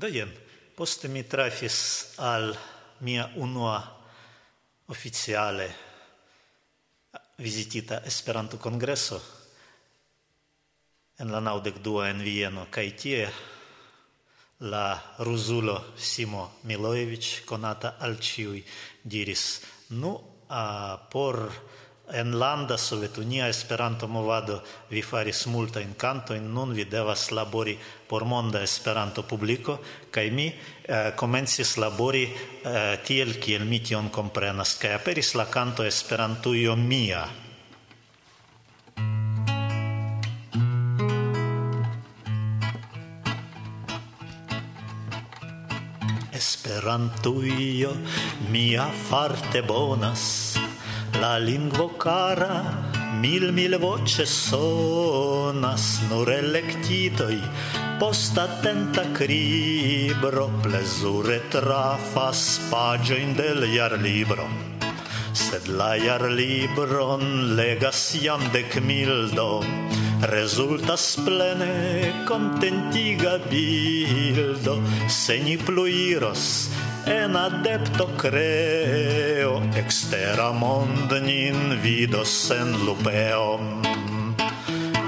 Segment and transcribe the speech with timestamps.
[0.00, 0.30] Do jen,
[0.72, 2.54] poste mi trafis al
[3.04, 3.76] mia unua
[4.88, 5.66] oficiale
[7.36, 9.18] visitita Esperanto kongreso
[11.20, 13.28] en la naudec dua en Vieno kai tie
[14.72, 18.64] la ruzulo Simo Milojevic konata al ciui,
[19.04, 19.60] diris
[20.00, 20.16] nu
[20.48, 21.44] a por
[22.12, 27.78] en landa Sovetunia Esperanto movado vi faris multa in canto in nun vi devas labori
[28.06, 29.78] por monda Esperanto publiko
[30.10, 35.84] kaj mi eh, komencis labori eh, tiel kiel mi tion komprenas kaj aperis la kanto
[35.84, 37.28] Esperantujo mia.
[46.32, 47.94] Esperantujo
[48.50, 50.69] mia farte bonas.
[51.20, 52.54] La lingvo cara
[53.20, 57.38] mil mil voce sonas nur electitoi
[58.00, 64.46] post attenta cribro plesure trafas pagioin del iar libro.
[65.32, 69.50] Sed la iar libron legas iam dec mildo
[70.34, 74.76] resultas plene contentiga bildo
[75.08, 76.68] se ni pluiros
[77.06, 83.60] en adepto creo extera mondnin vidos sen lupeo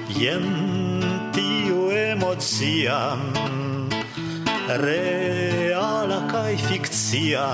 [0.08, 0.46] jen
[1.32, 3.16] tiu emocia
[4.84, 7.46] reala kai fikcia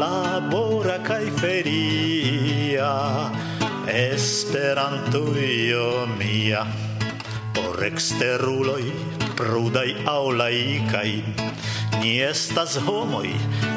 [0.00, 2.92] labora kai feria
[3.92, 6.64] Esperantujo mia.
[7.52, 8.86] Por eksteruloj
[9.36, 11.10] prudai aŭ laikaj
[12.02, 13.28] Ni estas homoj,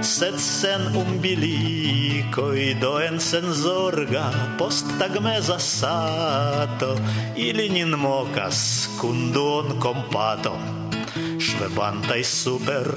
[0.02, 4.24] sed sen umbilikoj, do en senzorga
[4.58, 6.96] post tagmeza sato,
[7.38, 10.56] ili nin mokas kun duon kompato.
[11.38, 12.90] Ŝvebantaj super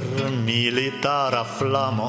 [0.47, 2.09] militara flamo,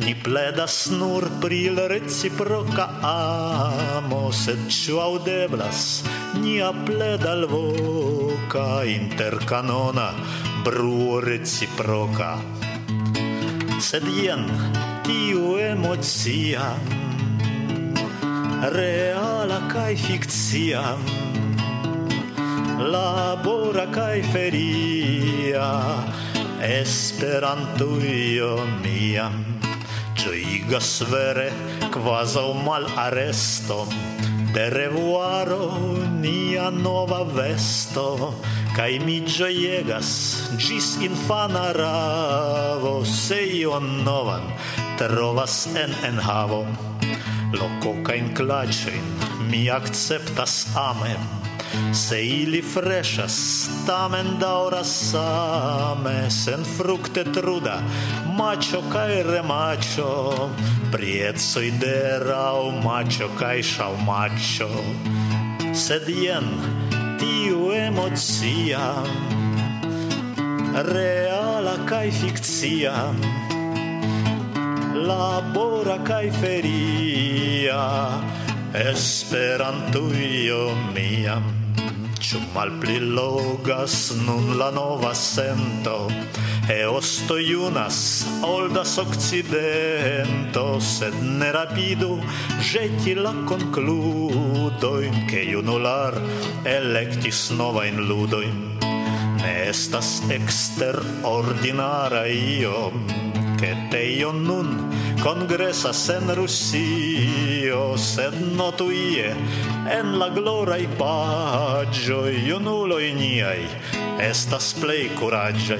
[0.00, 1.60] ni pledas nur pri
[1.92, 5.84] reciproka amo, sed ĉu aŭdeblas
[6.40, 10.08] nia pleda alvoka interkanona
[10.64, 12.38] bruo reciproca
[13.82, 14.44] sed ien
[15.02, 16.66] tiu emocia
[18.74, 20.82] reala kai fikcia
[22.92, 25.66] labora kai feria
[26.62, 28.54] esperantujo
[28.86, 29.26] mia
[30.14, 31.50] gioigas vere
[31.90, 33.82] quasi mal arresto
[34.54, 35.64] de revuaro
[36.22, 38.06] nia nova vesto
[38.72, 40.10] Kai mi ĝojegas
[40.56, 44.46] ĝis infana ravo se ion novan
[44.96, 46.62] trovas en enhavo.
[47.52, 49.10] Loko kajn klaĉojn
[49.50, 51.12] mi akceptas ame,
[51.92, 53.36] se ili freshas
[53.84, 57.76] tamen daŭras same, senfrukte truda
[58.38, 60.12] maĉo kaj remacho
[60.94, 64.70] priecoj de erao maĉo kaj ŝaŭmaĉo.
[65.76, 66.48] Sed jen
[67.22, 68.82] tiu emocia
[70.90, 72.94] reala kai fikcia
[75.08, 77.82] labora kai feria
[78.90, 80.62] esperantujo
[80.94, 81.36] mia
[82.32, 86.08] mal malpli logas nun la nova sento
[86.68, 92.20] Eosto junas, oldas occidento, sed ne rapidu
[92.62, 96.14] jeti la concludoin, che junular
[96.64, 98.78] electis novain ludoin.
[99.42, 103.04] Ne estas exter ordinara iom,
[103.58, 104.68] che teion nun
[105.22, 109.28] Kongresas en Rusio, sed notuje
[109.94, 112.32] en la gloraj paĝoj
[113.06, 113.60] i niaj
[114.18, 115.78] estas plej kuraĝaj.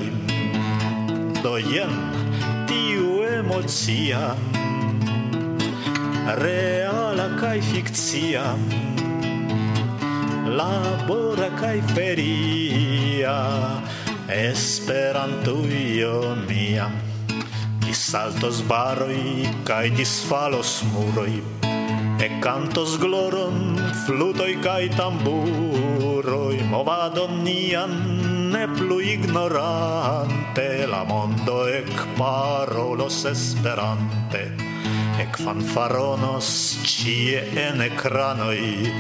[1.43, 1.99] Do jen
[2.71, 4.23] tiu emocia,
[6.39, 8.47] reala kaj fikcia,
[10.63, 13.39] labora kai feria,
[14.33, 17.12] Esperantujo mia
[17.95, 21.43] saltos baroi kai disfalos muroi
[22.23, 26.63] e cantos gloron flutoi kai tamburoi.
[26.73, 27.93] Movadon nian
[28.53, 34.43] ne plu ignorante la mondo ec parolos esperante
[35.19, 38.93] ec fanfaronos cie en ecranoi.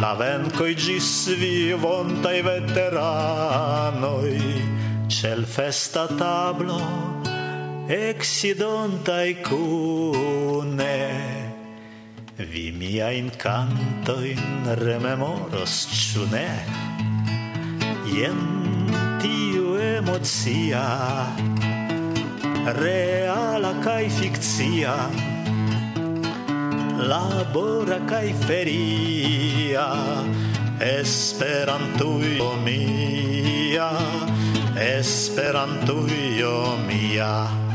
[0.00, 4.38] La vencoi gis vivontai veteranoi
[5.08, 7.17] cel festa tablo
[7.88, 11.00] exidontai cune
[12.36, 16.52] vi miain cantoin rememoros, ciu ne?
[18.12, 18.36] Ien
[19.20, 20.84] tiu emozia,
[22.76, 24.92] reala kai fictia,
[27.08, 29.88] labora kai feria,
[30.78, 33.88] esperantuio mia,
[34.76, 37.67] esperantuio mia.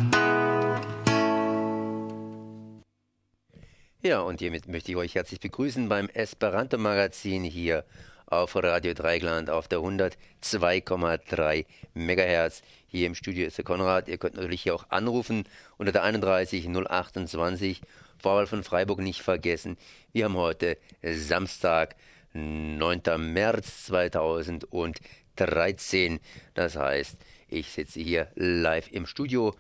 [4.06, 7.86] Ja, und hiermit möchte ich euch herzlich begrüßen beim Esperanto-Magazin hier
[8.26, 12.64] auf Radio Dreigland auf der 102,3 MHz.
[12.86, 14.10] Hier im Studio ist der Konrad.
[14.10, 15.46] Ihr könnt natürlich hier auch anrufen
[15.78, 17.80] unter der 31 028.
[18.22, 19.78] Vorwahl von Freiburg nicht vergessen.
[20.12, 21.96] Wir haben heute Samstag,
[22.34, 23.04] 9.
[23.20, 26.20] März 2013.
[26.56, 27.16] Das heißt,
[27.48, 29.56] ich sitze hier live im Studio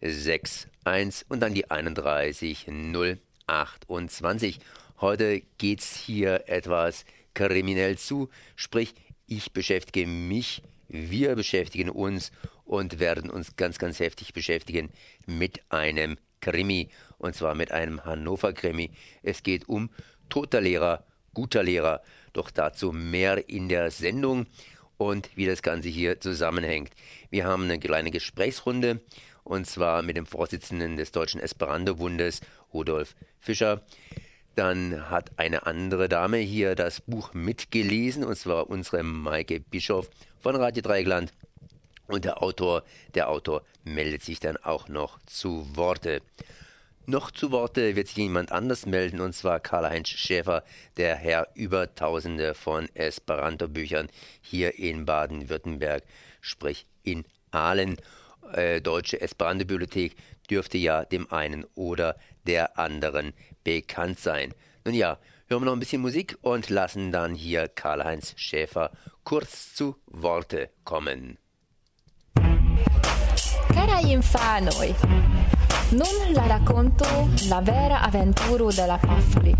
[0.00, 2.66] 0761 und dann die 31
[3.46, 4.58] 028.
[5.00, 7.04] Heute geht's hier etwas
[7.34, 8.94] kriminell zu, sprich,
[9.26, 12.32] ich beschäftige mich, wir beschäftigen uns
[12.64, 14.90] und werden uns ganz, ganz heftig beschäftigen
[15.26, 18.90] mit einem Krimi, und zwar mit einem Hannover-Krimi.
[19.22, 19.90] Es geht um
[20.28, 21.04] toter Lehrer,
[21.34, 22.02] guter Lehrer,
[22.32, 24.46] doch dazu mehr in der Sendung
[24.96, 26.92] und wie das Ganze hier zusammenhängt.
[27.30, 29.00] Wir haben eine kleine Gesprächsrunde
[29.48, 32.40] und zwar mit dem Vorsitzenden des Deutschen Esperanto-Bundes,
[32.72, 33.82] Rudolf Fischer.
[34.54, 40.56] Dann hat eine andere Dame hier das Buch mitgelesen, und zwar unsere Maike Bischof von
[40.56, 41.32] Radio Dreigland.
[42.08, 42.82] Und der Autor,
[43.14, 46.22] der Autor meldet sich dann auch noch zu Worte.
[47.06, 50.62] Noch zu Worte wird sich jemand anders melden, und zwar Karl-Heinz Schäfer,
[50.98, 54.08] der Herr über Tausende von Esperanto-Büchern
[54.42, 56.02] hier in Baden-Württemberg,
[56.42, 57.96] sprich in Aalen.
[58.52, 60.16] Äh, Deutsche Esperanto-Bibliothek
[60.50, 62.16] dürfte ja dem einen oder
[62.46, 63.32] der anderen
[63.64, 64.54] bekannt sein.
[64.84, 65.18] Nun ja,
[65.48, 68.90] hören wir noch ein bisschen Musik und lassen dann hier Karl-Heinz Schäfer
[69.24, 71.38] kurz zu Worte kommen.
[73.74, 74.94] Carai infanoi,
[75.90, 79.54] nun la racconto la vera avventura della Pafli.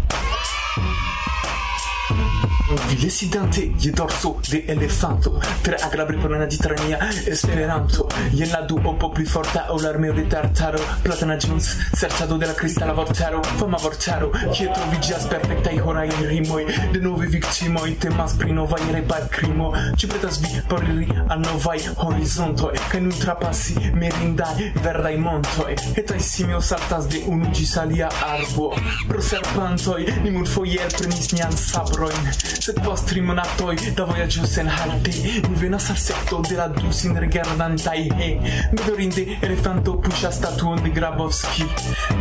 [2.68, 5.40] Vilesidante je dorso de elefanto.
[5.62, 8.06] Tre agrable por di trania esperanto.
[8.32, 10.78] Jen la du un po pli forta o armeo de tartaro.
[11.02, 11.64] Platana ĝuns
[11.96, 13.40] serĉado de la kristala vortaro.
[13.56, 16.66] Fama vortaro kie troviĝas perfektaj horaj rimoj.
[16.92, 22.74] De novaj viktimoj temas pri novaj rebalkrimo Ĉu pretas vi por iri al novaj horizontoj?
[22.90, 25.72] Kaj nun trapasi merindaj verdaj montoj.
[25.96, 28.74] Etaj simio saltas de unu ĝis alia arbo.
[29.08, 35.12] Pro serpantoj ni multfoje elprenis nian sabroin Sed post rimonatoj da vojaĝo senhalte
[35.48, 38.28] Mi venas al sekto de la du sinrigardantaj he.
[38.72, 41.66] Bedorinde elefanto puŝas statuon de Grabovski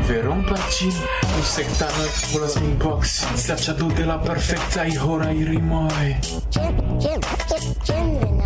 [0.09, 0.93] Verrompa ĝin,
[1.33, 6.13] du sektanoj volas min boksi Slaĉado la perfektaj horaj rimoj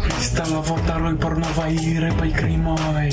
[0.06, 3.10] Kristala vortaroj por novaj repaj krimoj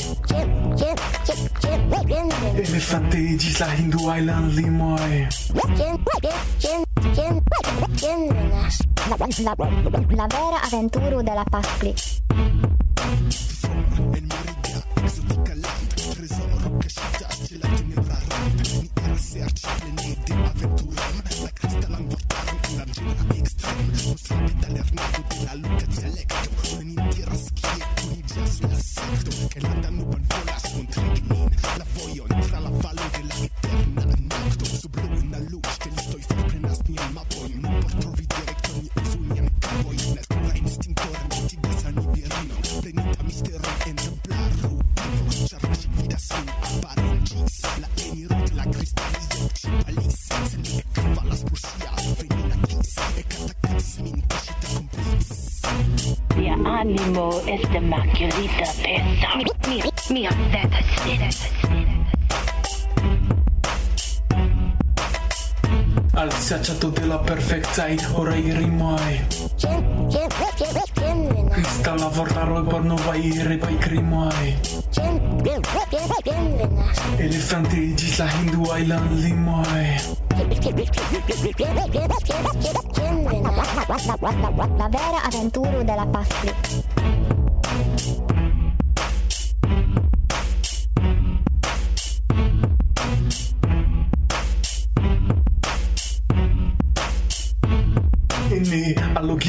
[2.54, 5.26] Elefante iĝis la hinduaj landlimoj
[7.18, 7.40] Yeah,
[8.02, 8.67] yeah.
[9.08, 11.94] La, la, la vera avventura della Pasqui.
[29.48, 32.37] Che la danno per vola su un trignin La vogliono
[56.88, 59.36] animal is the Maculita panther.
[59.36, 61.36] Me, me, me, I'm that, I see that,
[66.14, 69.26] Alți aceatul de la perfecțai, orai rimai
[71.76, 74.58] Está la vorba roi, por nu vai repai crimai
[77.18, 80.00] Elefantii gis la Hindu Island limai
[84.76, 87.37] La vera avventura della Pafli.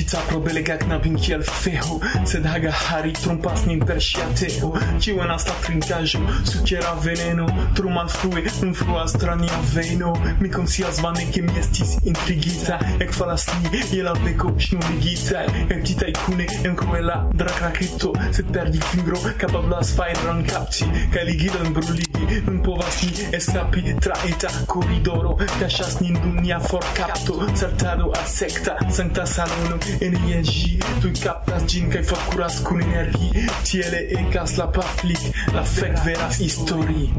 [0.09, 5.33] Cafro belega knabin kiel feo Sed haga hari trumpas nin per ŝia teo Ĉiu en
[5.35, 7.45] asta trinkaĵo sukera veneno
[7.77, 10.13] Tro malfrue influas tra nia veno.
[10.41, 15.45] Mi konscias vane ke mi estis intrigita Ekfalas ni je la beko ŝnurigitaj
[15.77, 22.63] Ektitaj kune en kruela drakraketo Sed perdi fingro kapablas fajron kapti Kaj ligilon bruligi Nun
[22.65, 29.29] povas ni eskapi tra eta koridoro Kaŝas nin dum nia forkapto Saltado a secta Santa
[29.29, 34.81] salono energie Tu captați gin că ai făcut curas cu energii Tiele e ca slapa
[34.81, 35.19] flic
[35.51, 37.13] La fec vera istorii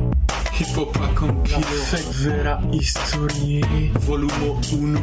[0.55, 4.99] Hip hop a compil La fec vera istorii Volumul 1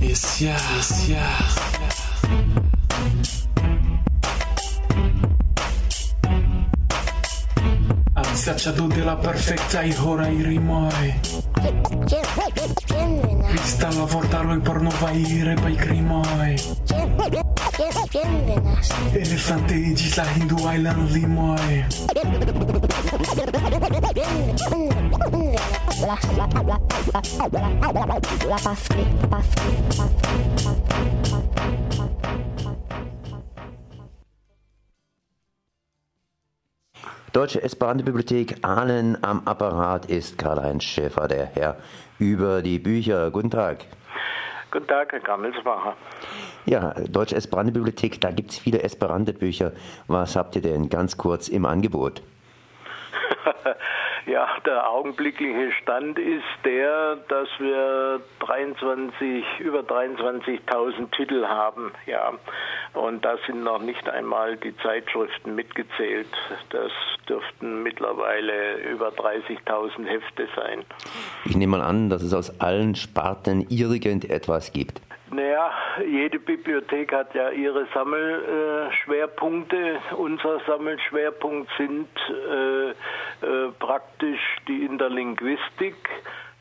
[0.00, 1.86] Yes, yes, yes.
[8.48, 11.14] Zaczę do della perfecta i hora i rimai
[13.52, 16.56] Vista la porno pornova i repai crimai
[19.14, 21.84] Elefante iĝis la hinduajlan limoj
[28.48, 30.40] La pafri, pafri, pafri, pafri,
[31.30, 31.97] pafri
[37.38, 41.76] Deutsche Esperanto-Bibliothek Ahlen am Apparat ist Karl-Heinz Schäfer, der Herr
[42.18, 43.30] über die Bücher.
[43.30, 43.84] Guten Tag.
[44.72, 45.94] Guten Tag, Herr Gammelsbacher.
[46.66, 49.70] Ja, Deutsche Esperanto-Bibliothek, da gibt es viele Esperanto-Bücher.
[50.08, 52.22] Was habt ihr denn ganz kurz im Angebot?
[54.26, 61.92] ja, der augenblickliche Stand ist der, dass wir 23, über 23.000 Titel haben.
[62.06, 62.32] Ja,
[62.94, 66.28] und da sind noch nicht einmal die Zeitschriften mitgezählt.
[66.70, 66.92] Das
[67.28, 70.84] dürften mittlerweile über 30.000 Hefte sein.
[71.44, 75.00] Ich nehme mal an, dass es aus allen Sparten irgendetwas gibt.
[75.30, 75.70] Naja,
[76.06, 80.00] jede Bibliothek hat ja ihre Sammelschwerpunkte.
[80.16, 82.94] Unser Sammelschwerpunkt sind äh, äh,
[83.78, 85.96] praktisch die Interlinguistik,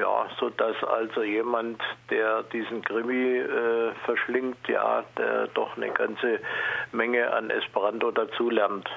[0.00, 1.80] ja, so dass also jemand,
[2.10, 6.40] der diesen Krimi äh, verschlingt, ja, der doch eine ganze
[6.92, 8.88] Menge an Esperanto dazulernt.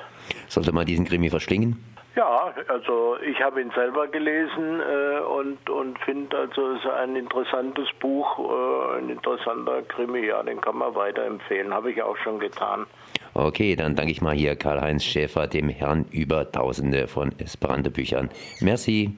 [0.48, 1.84] Sollte man diesen Krimi verschlingen?
[2.16, 7.16] Ja, also ich habe ihn selber gelesen äh, und, und finde also es ist ein
[7.16, 12.40] interessantes Buch, äh, ein interessanter Krimi, ja, den kann man weiterempfehlen, habe ich auch schon
[12.40, 12.86] getan.
[13.34, 18.30] Okay, dann danke ich mal hier Karl-Heinz Schäfer, dem Herrn über Tausende von Esperanto-Büchern.
[18.62, 19.10] Merci.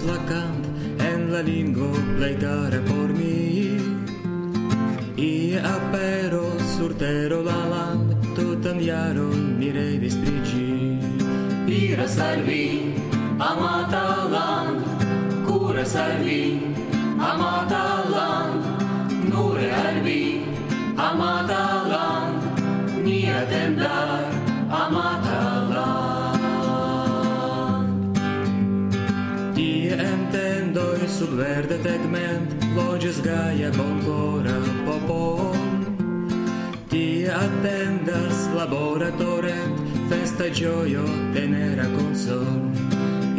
[0.00, 0.64] Slacant
[0.98, 3.76] en la lingo pleitare por mi.
[5.16, 6.44] Ie apero
[6.76, 10.70] surtero la land, tutan jaron mi revis pri ĝi.
[11.80, 12.16] Iras
[13.50, 14.80] amata land,
[15.46, 16.24] cura al
[17.30, 18.64] amata land,
[19.28, 20.00] nure al
[20.96, 22.40] amata land,
[23.04, 23.89] ni atendas.
[31.40, 35.20] Verde tegment loĝis gaja bonkora popo.
[36.92, 39.80] Tie atendas labora torrent,
[40.10, 42.60] festa ĝojo tenera konsol.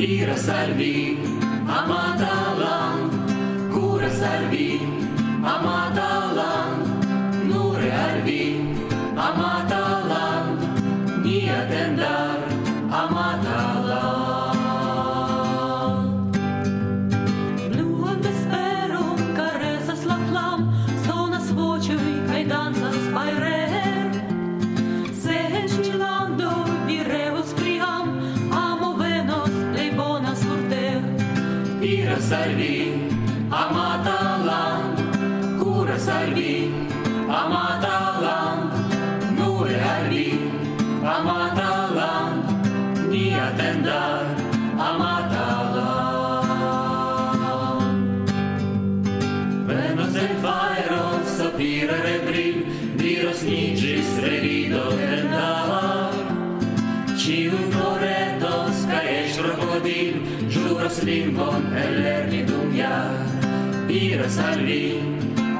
[0.01, 1.20] Iras al vi,
[1.77, 3.36] amata land,
[3.75, 4.79] kuras al vi,
[5.53, 7.05] amata land,
[7.53, 8.43] nure al vi,
[9.29, 9.80] amata
[32.31, 32.93] сорви,
[33.51, 34.97] ама талант,
[35.59, 36.71] кура сорви,
[37.27, 38.71] ама талант,
[39.38, 40.39] нуре орви,
[41.15, 42.45] ама талант,
[43.11, 44.40] не атендар.
[61.31, 63.07] Simon ellerni dünya
[63.88, 65.00] Pira salvi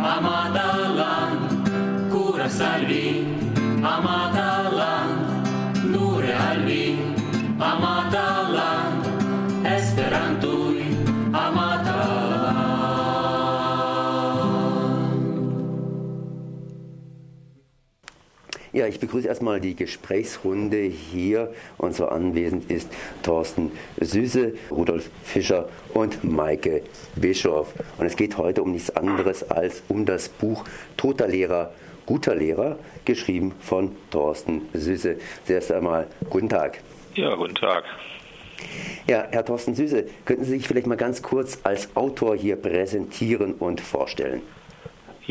[0.04, 1.48] Amadalan.
[2.12, 3.24] Cura salvi
[3.80, 5.10] Amadalan.
[5.92, 6.81] Nure alvi
[18.74, 21.54] Ja, ich begrüße erstmal die Gesprächsrunde hier.
[21.78, 22.90] Und zwar anwesend ist
[23.22, 26.84] Thorsten Süße, Rudolf Fischer und Maike
[27.18, 27.74] Bischof.
[27.98, 30.64] Und es geht heute um nichts anderes als um das Buch
[30.96, 31.74] Toter Lehrer,
[32.06, 35.18] guter Lehrer, geschrieben von Thorsten Süße.
[35.46, 36.80] Zuerst einmal guten Tag.
[37.16, 37.84] Ja, guten Tag.
[39.06, 43.56] Ja, Herr Thorsten Süße, könnten Sie sich vielleicht mal ganz kurz als Autor hier präsentieren
[43.56, 44.42] und vorstellen?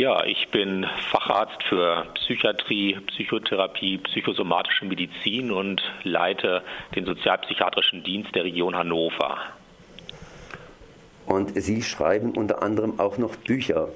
[0.00, 6.62] Ja, ich bin Facharzt für Psychiatrie, Psychotherapie, psychosomatische Medizin und leite
[6.96, 9.36] den sozialpsychiatrischen Dienst der Region Hannover.
[11.26, 13.90] Und Sie schreiben unter anderem auch noch Bücher.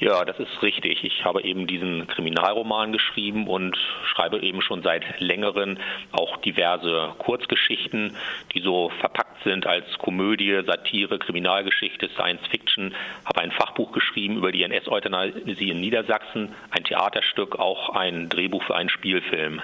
[0.00, 1.04] Ja, das ist richtig.
[1.04, 5.78] Ich habe eben diesen Kriminalroman geschrieben und schreibe eben schon seit längerem
[6.10, 8.16] auch diverse Kurzgeschichten,
[8.52, 12.92] die so verpackt sind als Komödie, Satire, Kriminalgeschichte, Science Fiction.
[13.24, 18.74] Habe ein Fachbuch geschrieben über die NS-Euthanasie in Niedersachsen, ein Theaterstück, auch ein Drehbuch für
[18.74, 19.62] einen Spielfilm.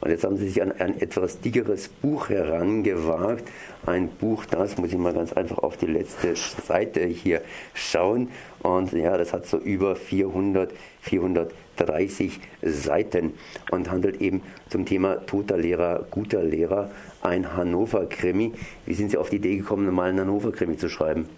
[0.00, 3.44] Und jetzt haben Sie sich an ein etwas dickeres Buch herangewagt.
[3.84, 7.42] Ein Buch, das muss ich mal ganz einfach auf die letzte Seite hier
[7.74, 8.30] schauen.
[8.62, 13.34] Und ja, das hat so über 400, 430 Seiten
[13.70, 16.90] und handelt eben zum Thema toter Lehrer, guter Lehrer,
[17.22, 18.52] ein Hannover-Krimi.
[18.86, 21.28] Wie sind Sie auf die Idee gekommen, mal einen Hannover-Krimi zu schreiben?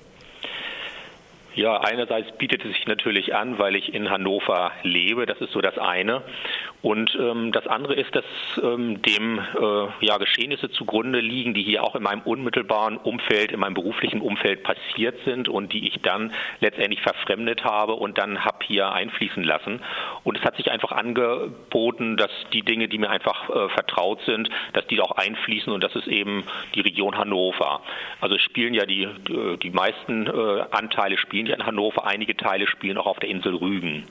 [1.55, 5.61] Ja, einerseits bietet es sich natürlich an, weil ich in Hannover lebe, das ist so
[5.61, 6.23] das eine.
[6.83, 8.25] Und ähm, das andere ist, dass
[8.61, 13.61] ähm, dem äh, ja, Geschehnisse zugrunde liegen, die hier auch in meinem unmittelbaren Umfeld, in
[13.61, 18.59] meinem beruflichen Umfeld passiert sind und die ich dann letztendlich verfremdet habe und dann habe
[18.67, 19.81] hier einfließen lassen.
[20.25, 24.51] Und es hat sich einfach angeboten, dass die Dinge, die mir einfach äh, vertraut sind,
[24.73, 26.43] dass die auch einfließen und das ist eben
[26.75, 27.83] die Region Hannover.
[28.21, 29.09] Also spielen ja die,
[29.63, 33.55] die meisten äh, Anteile spielen ja in Hannover, einige Teile spielen auch auf der Insel
[33.55, 34.05] Rügen.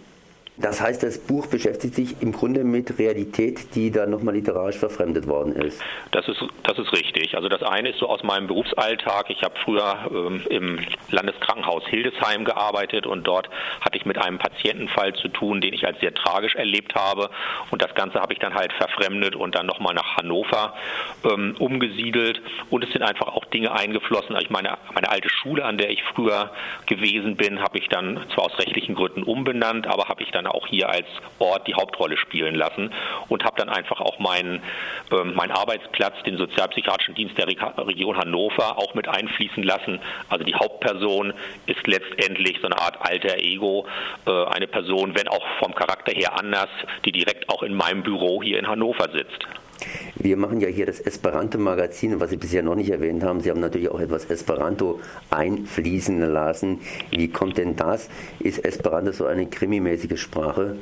[0.61, 5.27] Das heißt, das Buch beschäftigt sich im Grunde mit Realität, die dann nochmal literarisch verfremdet
[5.27, 5.81] worden ist.
[6.11, 7.35] Das ist, das ist richtig.
[7.35, 9.29] Also das eine ist so aus meinem Berufsalltag.
[9.29, 13.49] Ich habe früher ähm, im Landeskrankenhaus Hildesheim gearbeitet und dort
[13.81, 17.31] hatte ich mit einem Patientenfall zu tun, den ich als sehr tragisch erlebt habe.
[17.71, 20.75] Und das Ganze habe ich dann halt verfremdet und dann nochmal nach Hannover
[21.23, 22.39] ähm, umgesiedelt.
[22.69, 24.35] Und es sind einfach auch Dinge eingeflossen.
[24.39, 26.51] Ich meine, meine alte Schule, an der ich früher
[26.85, 30.67] gewesen bin, habe ich dann zwar aus rechtlichen Gründen umbenannt, aber habe ich dann auch
[30.67, 31.07] hier als
[31.39, 32.91] Ort die Hauptrolle spielen lassen
[33.29, 34.61] und habe dann einfach auch meinen,
[35.11, 39.99] äh, meinen Arbeitsplatz, den Sozialpsychiatrischen Dienst der Region Hannover, auch mit einfließen lassen.
[40.29, 41.33] Also die Hauptperson
[41.65, 43.85] ist letztendlich so eine Art alter Ego,
[44.25, 46.69] äh, eine Person, wenn auch vom Charakter her anders,
[47.05, 49.47] die direkt auch in meinem Büro hier in Hannover sitzt.
[50.15, 53.41] Wir machen ja hier das Esperanto-Magazin, was Sie bisher noch nicht erwähnt haben.
[53.41, 56.81] Sie haben natürlich auch etwas Esperanto einfließen lassen.
[57.09, 58.09] Wie kommt denn das?
[58.39, 60.77] Ist Esperanto so eine krimimäßige Sprache?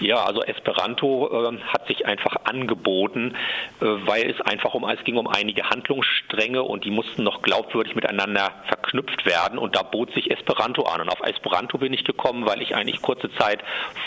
[0.00, 3.36] Ja, also Esperanto äh, hat sich einfach angeboten,
[3.80, 7.94] äh, weil es einfach um es ging um einige Handlungsstränge und die mussten noch glaubwürdig
[7.94, 8.81] miteinander verknüpft
[9.24, 12.74] werden und da bot sich Esperanto an und auf Esperanto bin ich gekommen, weil ich
[12.74, 13.60] eigentlich kurze Zeit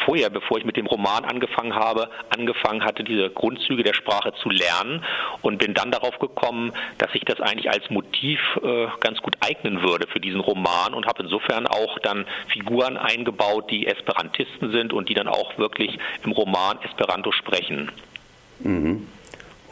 [0.05, 4.49] vorher, bevor ich mit dem Roman angefangen habe, angefangen hatte, diese Grundzüge der Sprache zu
[4.49, 5.03] lernen
[5.41, 9.81] und bin dann darauf gekommen, dass sich das eigentlich als Motiv äh, ganz gut eignen
[9.81, 15.09] würde für diesen Roman und habe insofern auch dann Figuren eingebaut, die Esperantisten sind und
[15.09, 17.91] die dann auch wirklich im Roman Esperanto sprechen.
[18.59, 19.07] Mhm.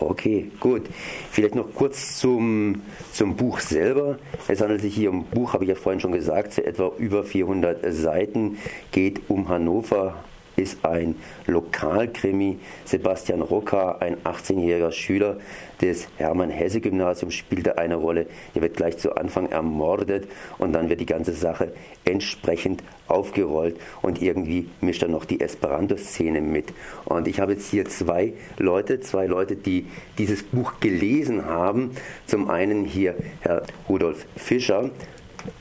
[0.09, 0.83] Okay, gut.
[1.31, 4.17] Vielleicht noch kurz zum, zum Buch selber.
[4.47, 6.91] Es handelt sich hier um ein Buch, habe ich ja vorhin schon gesagt, zu etwa
[6.97, 8.57] über 400 Seiten,
[8.91, 10.15] geht um Hannover,
[10.55, 11.15] ist ein
[11.47, 12.59] Lokalkrimi.
[12.85, 15.37] Sebastian Rocker, ein 18-jähriger Schüler
[15.83, 18.27] des Hermann-Hesse-Gymnasiums, spielte eine Rolle.
[18.55, 21.73] Er wird gleich zu Anfang ermordet und dann wird die ganze Sache
[22.05, 26.73] entsprechend aufgerollt und irgendwie mischt er noch die Esperanto-Szene mit.
[27.03, 31.91] Und ich habe jetzt hier zwei Leute, zwei Leute, die dieses Buch gelesen haben.
[32.25, 34.89] Zum einen hier Herr Rudolf Fischer,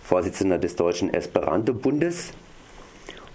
[0.05, 2.33] Vorsitzender des Deutschen Esperanto-Bundes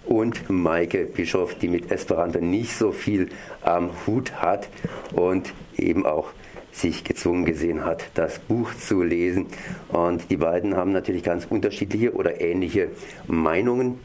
[0.05, 3.27] und Maike Bischof, die mit Esperanto nicht so viel
[3.61, 4.69] am Hut hat
[5.13, 6.29] und eben auch
[6.77, 9.47] sich gezwungen gesehen hat, das Buch zu lesen.
[9.89, 12.89] Und die beiden haben natürlich ganz unterschiedliche oder ähnliche
[13.27, 13.99] Meinungen.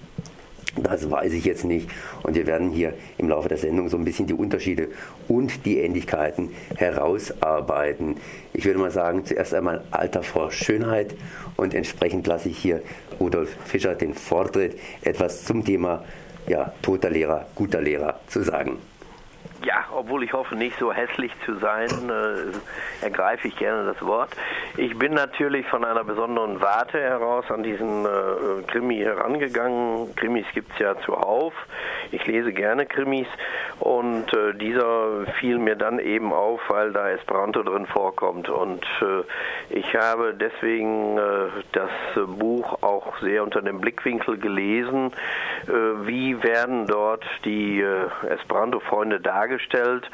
[0.77, 1.91] Das weiß ich jetzt nicht.
[2.23, 4.89] Und wir werden hier im Laufe der Sendung so ein bisschen die Unterschiede
[5.29, 8.17] und die Ähnlichkeiten herausarbeiten.
[8.55, 11.15] Ich würde mal sagen, zuerst einmal Alter vor Schönheit
[11.57, 12.83] und entsprechend lasse ich hier
[13.21, 16.05] Rudolf Fischer den Vortritt, etwas zum Thema
[16.49, 18.79] ja, toter Lehrer, guter Lehrer zu sagen.
[19.65, 24.31] Ja, obwohl ich hoffe, nicht so hässlich zu sein, äh, ergreife ich gerne das Wort.
[24.77, 30.15] Ich bin natürlich von einer besonderen Warte heraus an diesen äh, Krimi herangegangen.
[30.17, 31.55] Krimis gibt es ja zuhauf.
[32.11, 33.29] Ich lese gerne Krimis
[33.81, 38.49] und äh, dieser fiel mir dann eben auf, weil da Esperanto drin vorkommt.
[38.49, 39.23] Und äh,
[39.71, 41.91] ich habe deswegen äh, das
[42.27, 45.13] Buch auch sehr unter dem Blickwinkel gelesen,
[45.67, 45.73] äh,
[46.07, 47.85] wie werden dort die
[48.29, 50.09] Esperanto-Freunde dargestellt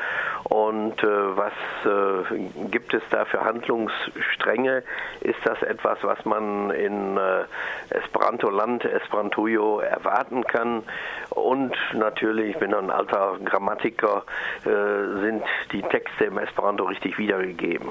[0.45, 1.53] und äh, was
[1.85, 2.39] äh,
[2.71, 4.83] gibt es da für Handlungsstränge?
[5.21, 7.45] Ist das etwas, was man in äh,
[7.91, 10.85] Esperanto-Land, Esperantujo erwarten kann?
[11.31, 14.25] Und natürlich, ich bin ein alter Grammatiker,
[14.65, 17.89] äh, sind die Texte im Esperanto richtig wiedergegeben.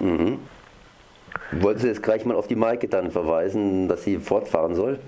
[0.00, 0.38] Mhm.
[1.52, 4.98] Wollten Sie jetzt gleich mal auf die Maike dann verweisen, dass sie fortfahren soll?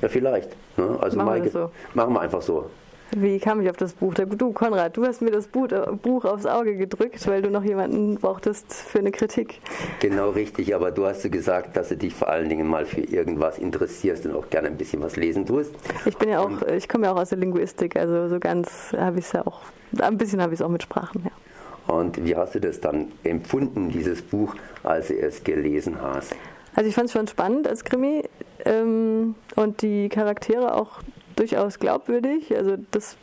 [0.00, 0.50] Ja, vielleicht.
[0.76, 0.98] Ne?
[1.00, 1.70] Also machen Maike, wir so.
[1.94, 2.70] machen wir einfach so.
[3.14, 4.14] Wie kam ich auf das Buch?
[4.14, 8.72] Du, Konrad, du hast mir das Buch aufs Auge gedrückt, weil du noch jemanden brauchtest
[8.72, 9.60] für eine Kritik.
[10.00, 13.58] Genau richtig, aber du hast gesagt, dass du dich vor allen Dingen mal für irgendwas
[13.58, 15.74] interessierst und auch gerne ein bisschen was lesen tust.
[16.06, 18.94] Ich bin ja auch, und ich komme ja auch aus der Linguistik, also so ganz
[18.96, 19.60] habe ich es ja auch,
[19.98, 21.94] ein bisschen habe ich es auch mit Sprachen, ja.
[21.94, 26.34] Und wie hast du das dann empfunden, dieses Buch, als du es gelesen hast?
[26.74, 28.22] Also ich fand es schon spannend als Krimi
[28.64, 31.00] ähm, und die Charaktere auch
[31.36, 32.54] durchaus glaubwürdig.
[32.56, 33.16] Also das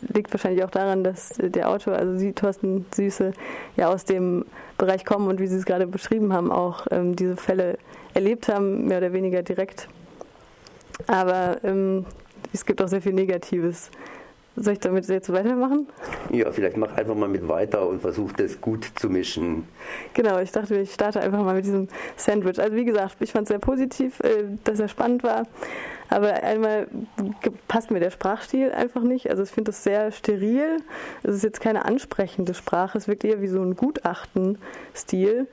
[0.00, 3.32] liegt wahrscheinlich auch daran, dass der Autor, also Sie, Thorsten Süße,
[3.76, 4.44] ja aus dem
[4.78, 7.78] Bereich kommen und wie Sie es gerade beschrieben haben, auch ähm, diese Fälle
[8.14, 9.88] erlebt haben, mehr oder weniger direkt.
[11.06, 12.06] Aber ähm,
[12.52, 13.90] es gibt auch sehr viel Negatives.
[14.62, 15.88] Soll ich damit jetzt weitermachen?
[16.30, 19.66] Ja, vielleicht mach einfach mal mit weiter und versuch das gut zu mischen.
[20.12, 22.60] Genau, ich dachte, ich starte einfach mal mit diesem Sandwich.
[22.60, 25.44] Also wie gesagt, ich fand es sehr positiv, äh, dass er spannend war.
[26.10, 26.88] Aber einmal
[27.68, 29.30] passt mir der Sprachstil einfach nicht.
[29.30, 30.82] Also ich finde das sehr steril.
[31.22, 32.98] Es ist jetzt keine ansprechende Sprache.
[32.98, 35.46] Es wirkt eher wie so ein Gutachten-Stil.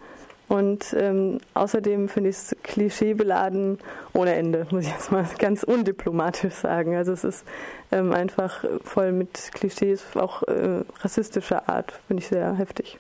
[0.48, 3.80] Und ähm, außerdem finde ich es klischeebeladen
[4.14, 6.96] ohne Ende, muss ich jetzt mal ganz undiplomatisch sagen.
[6.96, 7.46] Also es ist
[7.92, 12.98] ähm, einfach voll mit Klischees, auch äh, rassistischer Art, finde ich sehr heftig.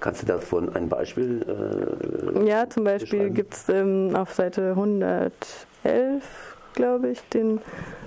[0.00, 1.44] Kannst du davon ein Beispiel?
[2.36, 5.32] Äh, ja, zum Beispiel gibt es ähm, auf Seite 111,
[6.74, 7.60] glaube ich, den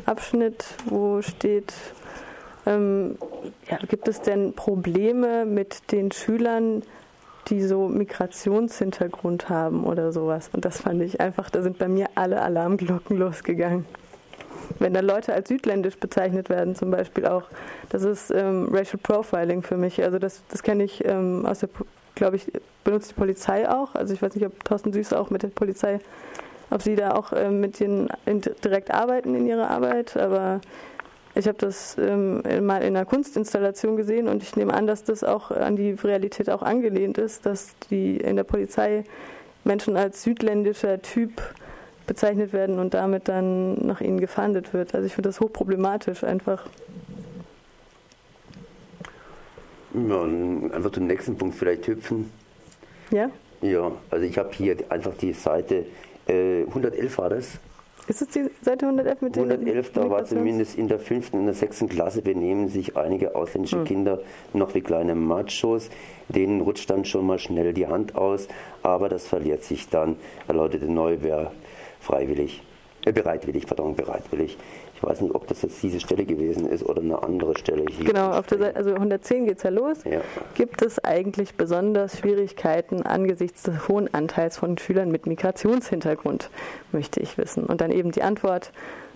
[0.06, 1.74] Abschnitt, wo steht,
[2.66, 3.18] ähm,
[3.70, 6.82] ja, gibt es denn Probleme mit den Schülern,
[7.48, 10.50] die so Migrationshintergrund haben oder sowas.
[10.54, 13.86] Und das fand ich einfach, da sind bei mir alle Alarmglocken losgegangen.
[14.80, 17.44] Wenn dann Leute als südländisch bezeichnet werden, zum Beispiel auch,
[17.90, 20.02] das ist ähm, Racial Profiling für mich.
[20.04, 21.70] Also das, das kenne ich ähm, aus der,
[22.16, 22.52] glaube ich,
[22.84, 23.96] benutzt die Polizei auch.
[23.96, 26.00] Also ich weiß nicht, ob Thorsten Süß auch mit der Polizei,
[26.70, 28.10] ob sie da auch ähm, mit denen
[28.64, 30.62] direkt arbeiten in ihrer Arbeit, aber
[31.36, 35.24] ich habe das ähm, mal in einer Kunstinstallation gesehen und ich nehme an, dass das
[35.24, 39.06] auch an die Realität auch angelehnt ist, dass die in der Polizei
[39.64, 41.42] Menschen als südländischer Typ
[42.08, 44.94] bezeichnet werden und damit dann nach ihnen gefahndet wird.
[44.94, 46.66] Also ich finde das hochproblematisch einfach.
[49.94, 52.32] Ja, einfach zum nächsten Punkt vielleicht hüpfen.
[53.12, 53.30] Ja?
[53.62, 55.86] Ja, also ich habe hier einfach die Seite
[56.28, 57.60] äh, 111 war das.
[58.12, 61.54] Ist es die Seite 111 mit 111, da war zumindest in der fünften und der
[61.54, 63.86] sechsten Klasse benehmen sich einige ausländische hm.
[63.86, 64.20] Kinder
[64.52, 65.90] noch wie kleine Machos.
[66.28, 68.50] Denen rutscht dann schon mal schnell die Hand aus,
[68.84, 70.18] aber das verliert sich dann,
[70.50, 71.54] erläuterte Neuwehr
[72.02, 72.62] freiwillig,
[73.06, 74.58] äh, bereitwillig, pardon, bereitwillig.
[75.02, 78.06] Ich weiß nicht, ob das jetzt diese Stelle gewesen ist oder eine andere Stelle hier.
[78.06, 80.04] Genau, auf der Seite, also 110 geht es ja los.
[80.04, 80.22] Ja.
[80.54, 86.52] Gibt es eigentlich besonders Schwierigkeiten angesichts des hohen Anteils von Schülern mit Migrationshintergrund,
[86.92, 87.66] möchte ich wissen.
[87.66, 88.72] Und dann eben die Antwort,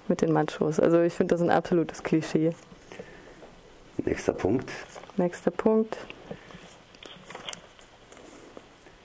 [0.07, 0.79] mit den Machos.
[0.79, 2.51] Also ich finde das ein absolutes Klischee.
[4.03, 4.69] Nächster Punkt.
[5.17, 5.97] Nächster Punkt.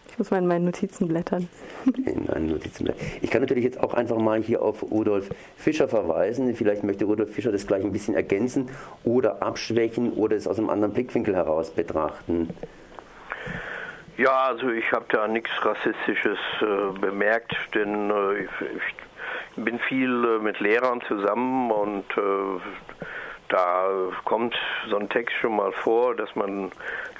[0.08, 1.48] Ich muss mal in meinen Notizen blättern.
[1.86, 3.04] In meinen Notizen blättern.
[3.22, 6.54] Ich kann natürlich jetzt auch einfach mal hier auf Rudolf Fischer verweisen.
[6.54, 8.70] Vielleicht möchte Rudolf Fischer das gleich ein bisschen ergänzen
[9.02, 12.50] oder abschwächen oder es aus einem anderen Blickwinkel heraus betrachten.
[14.18, 18.50] Ja, also ich habe da nichts Rassistisches äh, bemerkt, denn äh, ich,
[19.56, 22.60] ich, bin viel äh, mit Lehrern zusammen und äh,
[23.50, 23.88] da
[24.24, 24.54] kommt
[24.88, 26.70] so ein Text schon mal vor, dass man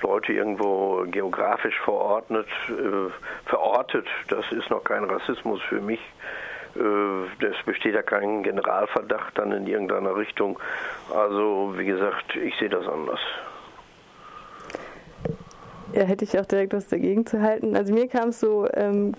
[0.02, 3.10] Leute irgendwo geografisch verordnet, äh,
[3.48, 4.06] verortet.
[4.28, 6.00] Das ist noch kein Rassismus für mich.
[6.76, 10.58] Äh, es besteht ja kein Generalverdacht dann in irgendeiner Richtung.
[11.12, 13.20] Also wie gesagt, ich sehe das anders.
[15.92, 17.76] Ja, hätte ich auch direkt was dagegen zu halten.
[17.76, 19.14] Also mir kam es so ähm,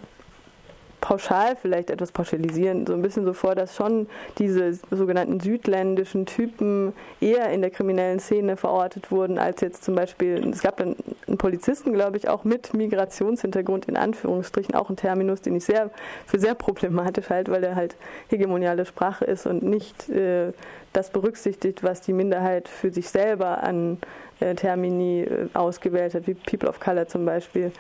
[1.01, 6.93] pauschal vielleicht etwas pauschalisieren, so ein bisschen so vor, dass schon diese sogenannten südländischen Typen
[7.19, 10.95] eher in der kriminellen Szene verortet wurden, als jetzt zum Beispiel, es gab dann
[11.27, 15.89] einen Polizisten, glaube ich, auch mit Migrationshintergrund in Anführungsstrichen, auch ein Terminus, den ich sehr
[16.27, 17.95] für sehr problematisch halte, weil er halt
[18.29, 20.53] hegemoniale Sprache ist und nicht äh,
[20.93, 23.97] das berücksichtigt, was die Minderheit für sich selber an
[24.39, 27.71] äh, Termini äh, ausgewählt hat, wie People of Color zum Beispiel.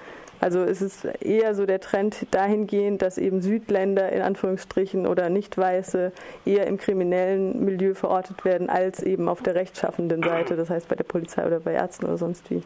[0.41, 6.11] Also es ist eher so der Trend dahingehend, dass eben Südländer in Anführungsstrichen oder Nicht-Weiße
[6.45, 10.95] eher im kriminellen Milieu verortet werden, als eben auf der rechtschaffenden Seite, das heißt bei
[10.95, 12.63] der Polizei oder bei Ärzten oder sonst wie.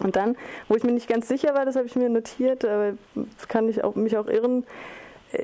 [0.00, 0.36] Und dann,
[0.68, 2.92] wo ich mir nicht ganz sicher war, das habe ich mir notiert, aber
[3.48, 4.64] kann ich auch, mich auch irren,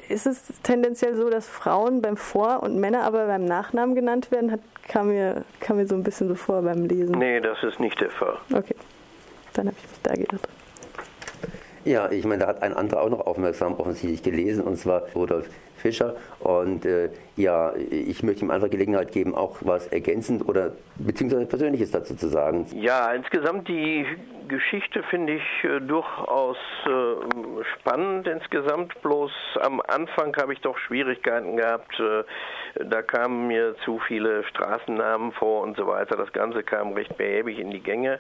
[0.08, 4.52] ist es tendenziell so, dass Frauen beim Vor- und Männer aber beim Nachnamen genannt werden?
[4.52, 7.18] Hat, kam, mir, kam mir so ein bisschen so vor beim Lesen.
[7.18, 8.38] Nee, das ist nicht der Fall.
[8.52, 8.76] Okay,
[9.54, 10.48] dann habe ich mich da geirrt.
[11.88, 15.48] Ja, ich meine, da hat ein anderer auch noch aufmerksam offensichtlich gelesen, und zwar Rudolf
[15.78, 16.16] Fischer.
[16.40, 21.90] Und äh, ja, ich möchte ihm einfach Gelegenheit geben, auch was ergänzend oder beziehungsweise Persönliches
[21.90, 22.66] dazu zu sagen.
[22.74, 24.04] Ja, insgesamt die
[24.48, 29.00] Geschichte finde ich äh, durchaus äh, spannend insgesamt.
[29.00, 31.98] Bloß am Anfang habe ich doch Schwierigkeiten gehabt.
[31.98, 36.16] Äh, da kamen mir zu viele Straßennamen vor und so weiter.
[36.16, 38.18] Das Ganze kam recht behäbig in die Gänge.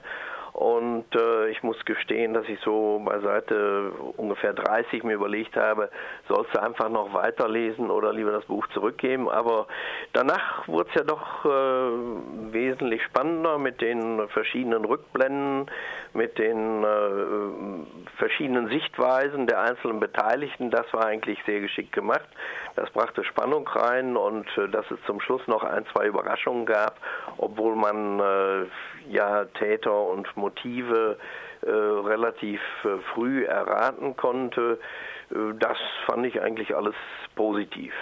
[0.58, 5.88] Und äh, ich muss gestehen, dass ich so bei Seite ungefähr 30 mir überlegt habe,
[6.26, 9.28] sollst du einfach noch weiterlesen oder lieber das Buch zurückgeben.
[9.28, 9.68] Aber
[10.14, 15.70] danach wurde es ja doch äh, wesentlich spannender mit den verschiedenen Rückblenden,
[16.12, 20.72] mit den äh, verschiedenen Sichtweisen der einzelnen Beteiligten.
[20.72, 22.28] Das war eigentlich sehr geschickt gemacht.
[22.74, 26.96] Das brachte Spannung rein und äh, dass es zum Schluss noch ein, zwei Überraschungen gab,
[27.36, 28.64] obwohl man äh,
[29.08, 31.16] ja Täter und Motive
[31.62, 34.78] äh, relativ äh, früh erraten konnte.
[35.30, 36.94] Äh, das fand ich eigentlich alles
[37.34, 37.92] positiv.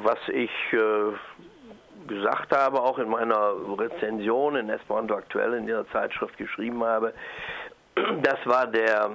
[0.00, 6.36] Was ich äh, gesagt habe, auch in meiner Rezension in Esperanto Aktuell in dieser Zeitschrift
[6.36, 7.14] geschrieben habe,
[8.22, 9.10] das war der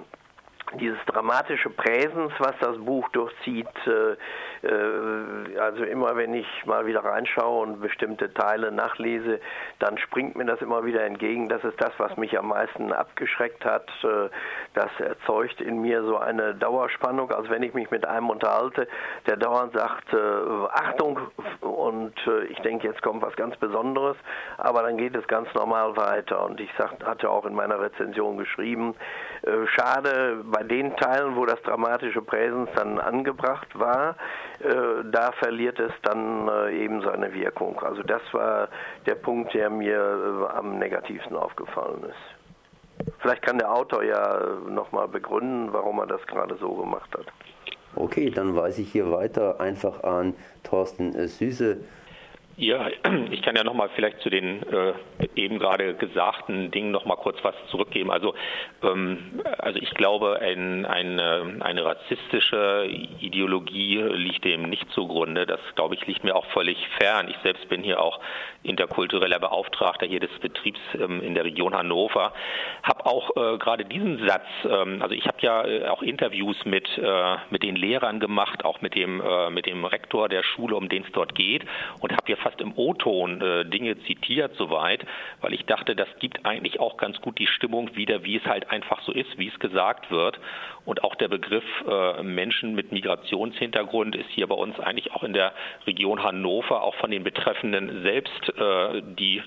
[0.80, 4.16] dieses dramatische Präsens, was das Buch durchzieht, äh,
[4.64, 9.40] also immer wenn ich mal wieder reinschaue und bestimmte Teile nachlese,
[9.80, 11.50] dann springt mir das immer wieder entgegen.
[11.50, 13.88] Das ist das, was mich am meisten abgeschreckt hat.
[14.04, 14.30] Äh,
[14.74, 18.88] das erzeugt in mir so eine Dauerspannung, als wenn ich mich mit einem unterhalte,
[19.28, 20.14] der dauernd sagt,
[20.72, 21.20] Achtung,
[21.62, 22.14] und
[22.50, 24.16] ich denke, jetzt kommt was ganz Besonderes,
[24.58, 26.44] aber dann geht es ganz normal weiter.
[26.46, 28.96] Und ich sag, hatte auch in meiner Rezension geschrieben,
[29.76, 34.49] schade, bei den Teilen, wo das dramatische Präsens dann angebracht war, äh,
[35.12, 37.80] da verliert es dann äh, eben seine Wirkung.
[37.82, 38.68] Also das war
[39.06, 43.14] der Punkt, der mir äh, am negativsten aufgefallen ist.
[43.20, 47.26] Vielleicht kann der Autor ja nochmal begründen, warum er das gerade so gemacht hat.
[47.96, 51.78] Okay, dann weise ich hier weiter einfach an Thorsten Süße.
[52.60, 52.90] Ja,
[53.32, 54.94] ich kann ja nochmal vielleicht zu den äh,
[55.36, 58.12] eben gerade gesagten Dingen nochmal kurz was zurückgeben.
[58.12, 58.36] Also,
[58.84, 62.86] ähm, also ich glaube, ein, eine, eine rassistische
[63.22, 65.46] Ideologie liegt dem nicht zugrunde.
[65.46, 67.30] Das, glaube ich, liegt mir auch völlig fern.
[67.30, 68.20] Ich selbst bin hier auch
[68.64, 72.34] interkultureller Beauftragter hier des Betriebs ähm, in der Region Hannover.
[72.84, 76.90] Habe auch äh, gerade diesen Satz, ähm, also ich habe ja äh, auch Interviews mit,
[76.98, 80.90] äh, mit den Lehrern gemacht, auch mit dem, äh, mit dem Rektor der Schule, um
[80.90, 81.64] den es dort geht
[82.02, 85.06] und habe hier fast im O-Ton äh, Dinge zitiert soweit,
[85.42, 88.72] weil ich dachte, das gibt eigentlich auch ganz gut die Stimmung wieder, wie es halt
[88.72, 90.40] einfach so ist, wie es gesagt wird.
[90.86, 95.34] Und auch der Begriff äh, Menschen mit Migrationshintergrund ist hier bei uns eigentlich auch in
[95.34, 95.54] der
[95.86, 99.44] Region Hannover, auch von den Betreffenden selbst, äh, die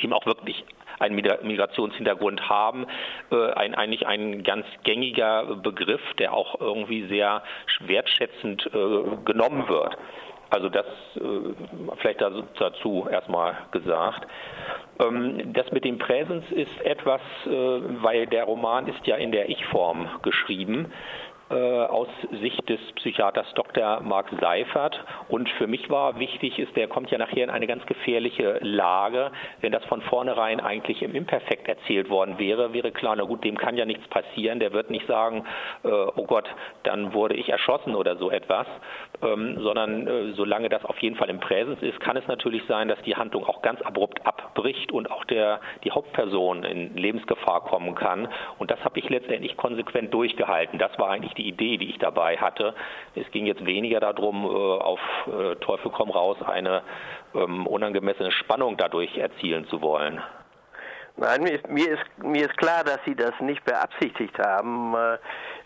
[0.00, 0.64] ihm auch wirklich
[0.98, 2.86] einen Migrationshintergrund haben,
[3.32, 7.42] äh, ein, eigentlich ein ganz gängiger Begriff, der auch irgendwie sehr
[7.80, 9.96] wertschätzend äh, genommen wird.
[10.50, 10.86] Also das
[11.16, 11.20] äh,
[11.98, 14.26] vielleicht dazu erstmal gesagt.
[15.00, 19.48] Ähm, das mit dem Präsens ist etwas, äh, weil der Roman ist ja in der
[19.48, 20.92] Ich-Form geschrieben
[21.54, 22.08] aus
[22.40, 24.00] Sicht des Psychiaters Dr.
[24.00, 25.04] Mark Seifert.
[25.28, 29.32] Und für mich war wichtig, ist, der kommt ja nachher in eine ganz gefährliche Lage.
[29.60, 33.58] Wenn das von vornherein eigentlich im Imperfekt erzählt worden wäre, wäre klar, na gut, dem
[33.58, 34.60] kann ja nichts passieren.
[34.60, 35.44] Der wird nicht sagen,
[35.82, 36.48] äh, oh Gott,
[36.84, 38.66] dann wurde ich erschossen oder so etwas,
[39.22, 42.88] ähm, sondern äh, solange das auf jeden Fall im Präsens ist, kann es natürlich sein,
[42.88, 44.24] dass die Handlung auch ganz abrupt
[44.60, 48.28] abbricht und auch der, die Hauptperson in Lebensgefahr kommen kann.
[48.58, 50.78] Und das habe ich letztendlich konsequent durchgehalten.
[50.78, 52.74] Das war eigentlich die Idee, die ich dabei hatte.
[53.14, 56.82] Es ging jetzt weniger darum, äh, auf äh, Teufel komm raus eine
[57.34, 60.20] ähm, unangemessene Spannung dadurch erzielen zu wollen.
[61.20, 64.94] Nein, mir ist, mir, ist, mir ist klar, dass Sie das nicht beabsichtigt haben.
[64.94, 65.18] Äh,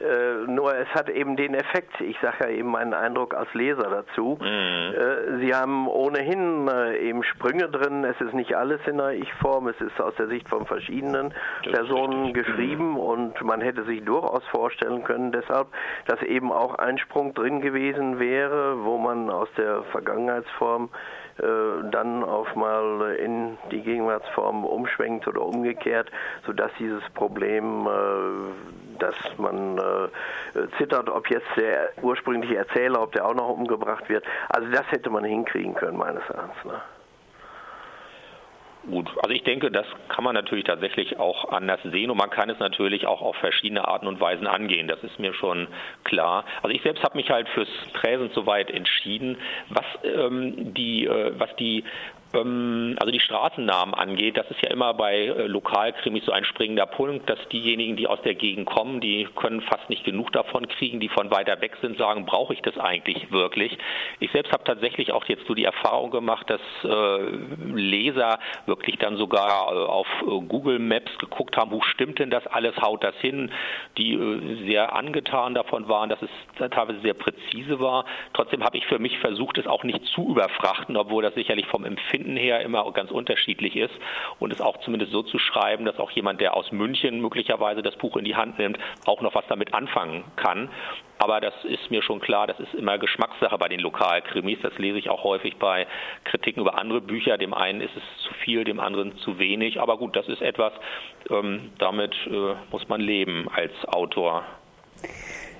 [0.04, 3.88] äh, nur es hat eben den Effekt, ich sage ja eben meinen Eindruck als Leser
[3.88, 4.36] dazu.
[4.40, 4.46] Mhm.
[4.46, 9.68] Äh, Sie haben ohnehin äh, eben Sprünge drin, es ist nicht alles in der Ich-Form,
[9.68, 12.98] es ist aus der Sicht von verschiedenen das Personen geschrieben mhm.
[12.98, 15.68] und man hätte sich durchaus vorstellen können, deshalb,
[16.06, 20.90] dass eben auch ein Sprung drin gewesen wäre, wo man aus der Vergangenheitsform
[21.36, 26.10] dann auf mal in die Gegenwartsform umschwenkt oder umgekehrt,
[26.46, 33.26] sodass dieses Problem, äh, dass man äh, zittert, ob jetzt der ursprüngliche Erzähler, ob der
[33.26, 36.64] auch noch umgebracht wird, also das hätte man hinkriegen können meines Erachtens.
[36.64, 36.80] Ne?
[38.90, 42.50] Gut, also ich denke, das kann man natürlich tatsächlich auch anders sehen und man kann
[42.50, 44.88] es natürlich auch auf verschiedene Arten und Weisen angehen.
[44.88, 45.68] Das ist mir schon
[46.04, 46.44] klar.
[46.62, 49.38] Also ich selbst habe mich halt fürs Präsent soweit entschieden,
[49.70, 51.84] was ähm, die, äh, was die
[52.40, 57.28] also die Straßennamen angeht, das ist ja immer bei äh, Lokalkrimis so ein springender Punkt,
[57.30, 61.08] dass diejenigen, die aus der Gegend kommen, die können fast nicht genug davon kriegen, die
[61.08, 63.76] von weiter weg sind, sagen, brauche ich das eigentlich wirklich?
[64.20, 67.30] Ich selbst habe tatsächlich auch jetzt so die Erfahrung gemacht, dass äh,
[67.72, 70.06] Leser wirklich dann sogar äh, auf
[70.48, 73.50] Google Maps geguckt haben, wo stimmt denn das alles, haut das hin,
[73.98, 74.18] die
[74.66, 76.30] sehr angetan davon waren, dass es
[76.70, 78.04] teilweise sehr präzise war.
[78.32, 81.84] Trotzdem habe ich für mich versucht, es auch nicht zu überfrachten, obwohl das sicherlich vom
[81.84, 83.94] Empfinden Empfinden her immer ganz unterschiedlich ist
[84.38, 87.96] und es auch zumindest so zu schreiben, dass auch jemand, der aus München möglicherweise das
[87.96, 90.70] Buch in die Hand nimmt, auch noch was damit anfangen kann.
[91.18, 94.58] Aber das ist mir schon klar, das ist immer Geschmackssache bei den Lokalkrimis.
[94.62, 95.86] Das lese ich auch häufig bei
[96.24, 97.38] Kritiken über andere Bücher.
[97.38, 99.80] Dem einen ist es zu viel, dem anderen zu wenig.
[99.80, 100.72] Aber gut, das ist etwas,
[101.30, 104.44] ähm, damit äh, muss man leben als Autor.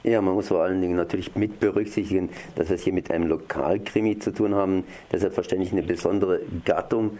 [0.07, 3.27] Ja, man muss vor allen Dingen natürlich mit berücksichtigen, dass wir es hier mit einem
[3.27, 7.19] Lokalkrimi zu tun haben, das selbstverständlich eine besondere Gattung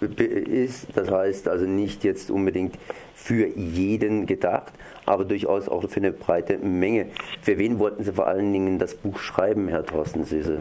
[0.00, 0.88] ist.
[0.96, 2.76] Das heißt also nicht jetzt unbedingt
[3.14, 4.72] für jeden gedacht,
[5.06, 7.06] aber durchaus auch für eine breite Menge.
[7.40, 10.58] Für wen wollten Sie vor allen Dingen das Buch schreiben, Herr Thorsten Süße?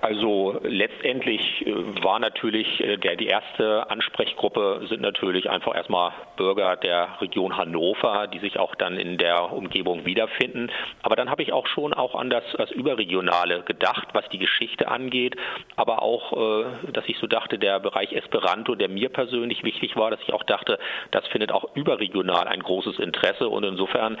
[0.00, 6.76] Also letztendlich äh, war natürlich äh, der, die erste Ansprechgruppe sind natürlich einfach erstmal Bürger
[6.76, 10.70] der Region Hannover, die sich auch dann in der Umgebung wiederfinden.
[11.02, 14.88] Aber dann habe ich auch schon auch an das, das Überregionale gedacht, was die Geschichte
[14.88, 15.36] angeht,
[15.76, 20.10] aber auch, äh, dass ich so dachte, der Bereich Esperanto, der mir persönlich wichtig war,
[20.10, 20.78] dass ich auch dachte,
[21.10, 24.16] das findet auch überregional ein großes Interesse und insofern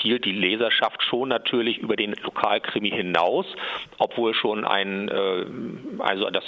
[0.00, 3.46] zielt die Leserschaft schon natürlich über den Lokalkrimi hinaus,
[3.98, 5.08] obwohl schon ein
[5.98, 6.44] also das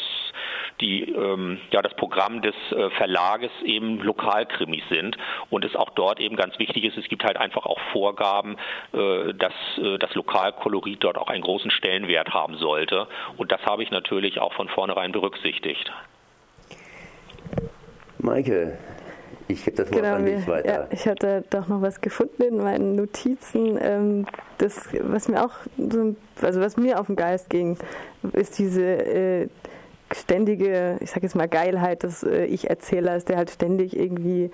[0.81, 5.17] die ähm, ja das Programm des äh, Verlages eben Lokalkrimis sind
[5.51, 8.57] und es auch dort eben ganz wichtig ist, es gibt halt einfach auch Vorgaben,
[8.93, 9.53] äh, dass
[9.99, 13.07] das Lokalkolorit dort auch einen großen Stellenwert haben sollte
[13.37, 15.91] und das habe ich natürlich auch von vornherein berücksichtigt.
[18.19, 18.79] Maike,
[19.53, 20.69] ich gebe das Wort genau, an dich weiter.
[20.69, 23.79] Ja, ich hatte doch noch was gefunden in meinen Notizen.
[23.81, 24.27] Ähm,
[24.59, 27.77] das, was mir auch so, also was mir auf den Geist ging,
[28.33, 29.49] ist diese äh,
[30.13, 34.51] ständige, ich sag jetzt mal Geilheit des äh, Ich-Erzählers, der halt ständig irgendwie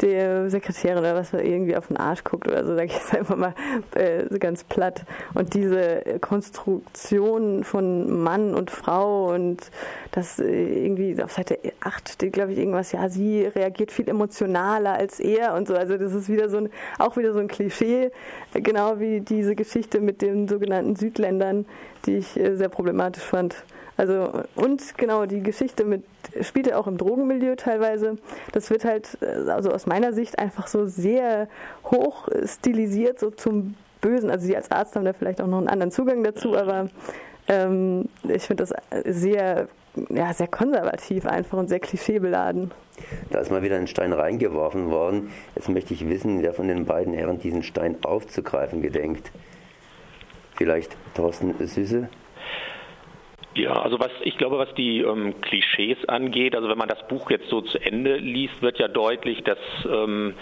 [0.00, 3.36] der Sekretärin oder was irgendwie auf den Arsch guckt oder so, sage ich jetzt einfach
[3.36, 3.54] mal
[3.94, 5.04] äh, ganz platt.
[5.34, 9.70] Und diese Konstruktion von Mann und Frau und
[10.12, 14.94] das äh, irgendwie auf Seite 8 steht, glaube ich, irgendwas, ja, sie reagiert viel emotionaler
[14.94, 15.74] als er und so.
[15.74, 18.10] Also das ist wieder so ein, auch wieder so ein Klischee,
[18.52, 21.66] genau wie diese Geschichte mit den sogenannten Südländern,
[22.06, 23.64] die ich äh, sehr problematisch fand.
[24.00, 26.04] Also und genau die Geschichte mit
[26.40, 28.16] spielt ja auch im Drogenmilieu teilweise.
[28.52, 31.48] Das wird halt äh, also aus meiner Sicht einfach so sehr
[31.84, 34.30] hoch stilisiert so zum Bösen.
[34.30, 36.88] Also Sie als Arzt haben da vielleicht auch noch einen anderen Zugang dazu, aber
[37.46, 38.72] ähm, ich finde das
[39.04, 39.68] sehr
[40.08, 42.70] ja, sehr konservativ einfach und sehr klischeebeladen.
[43.28, 45.30] Da ist mal wieder ein Stein reingeworfen worden.
[45.54, 49.30] Jetzt möchte ich wissen, wer von den beiden Herren diesen Stein aufzugreifen gedenkt.
[50.56, 52.08] Vielleicht Thorsten Süße?
[53.54, 57.32] Ja, also was ich glaube, was die ähm, Klischees angeht, also wenn man das Buch
[57.32, 60.34] jetzt so zu Ende liest, wird ja deutlich, dass ähm,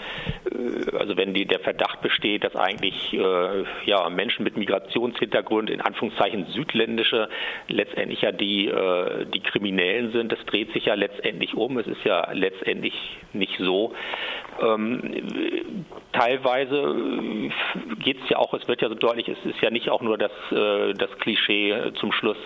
[0.45, 5.81] äh, also wenn die, der Verdacht besteht, dass eigentlich äh, ja Menschen mit Migrationshintergrund in
[5.81, 7.29] Anführungszeichen südländische
[7.67, 11.79] letztendlich ja die äh, die Kriminellen sind, das dreht sich ja letztendlich um.
[11.79, 12.93] Es ist ja letztendlich
[13.33, 13.95] nicht so.
[14.61, 16.95] Ähm, teilweise
[18.03, 20.17] geht es ja auch, es wird ja so deutlich, es ist ja nicht auch nur
[20.17, 22.37] das, äh, das Klischee zum Schluss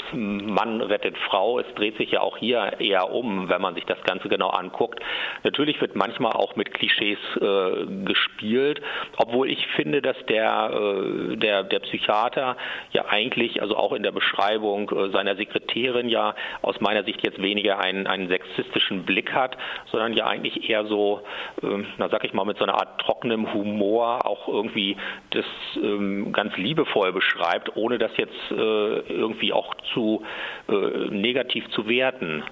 [0.54, 1.60] Mann rettet Frau.
[1.60, 5.00] Es dreht sich ja auch hier eher um, wenn man sich das Ganze genau anguckt.
[5.44, 8.82] Natürlich wird manchmal auch mit Klischees äh, gespielt,
[9.18, 12.58] obwohl ich finde, dass der, äh, der, der Psychiater
[12.92, 17.42] ja eigentlich, also auch in der Beschreibung äh, seiner Sekretärin ja aus meiner Sicht jetzt
[17.42, 19.58] weniger einen, einen sexistischen Blick hat,
[19.92, 21.22] sondern ja eigentlich eher so,
[21.62, 24.98] ähm, na sag ich mal, mit so einer Art trockenem Humor auch irgendwie
[25.32, 25.46] das
[25.76, 30.24] ähm, ganz liebevoll beschreibt, ohne das jetzt äh, irgendwie auch zu
[30.70, 30.74] äh,
[31.10, 32.44] negativ zu werten.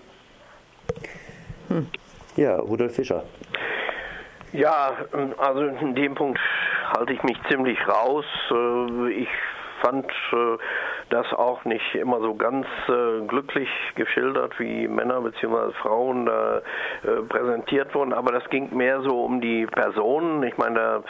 [1.68, 1.88] Hm.
[2.36, 3.24] Ja, Rudolf Fischer.
[4.54, 4.92] Ja,
[5.38, 6.39] also in dem Punkt
[6.96, 8.26] halte ich mich ziemlich raus.
[8.52, 9.30] Äh, ich
[9.82, 10.58] fand äh,
[11.10, 12.66] das auch nicht immer so ganz
[13.28, 15.74] glücklich geschildert, wie Männer bzw.
[15.82, 16.62] Frauen da
[17.28, 20.42] präsentiert wurden, aber das ging mehr so um die Personen.
[20.44, 21.04] Ich meine, da,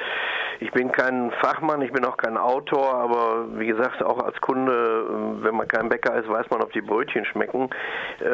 [0.61, 4.71] ich bin kein Fachmann, ich bin auch kein Autor, aber wie gesagt, auch als Kunde,
[4.71, 7.71] äh, wenn man kein Bäcker ist, weiß man, ob die Brötchen schmecken.
[8.19, 8.27] Äh,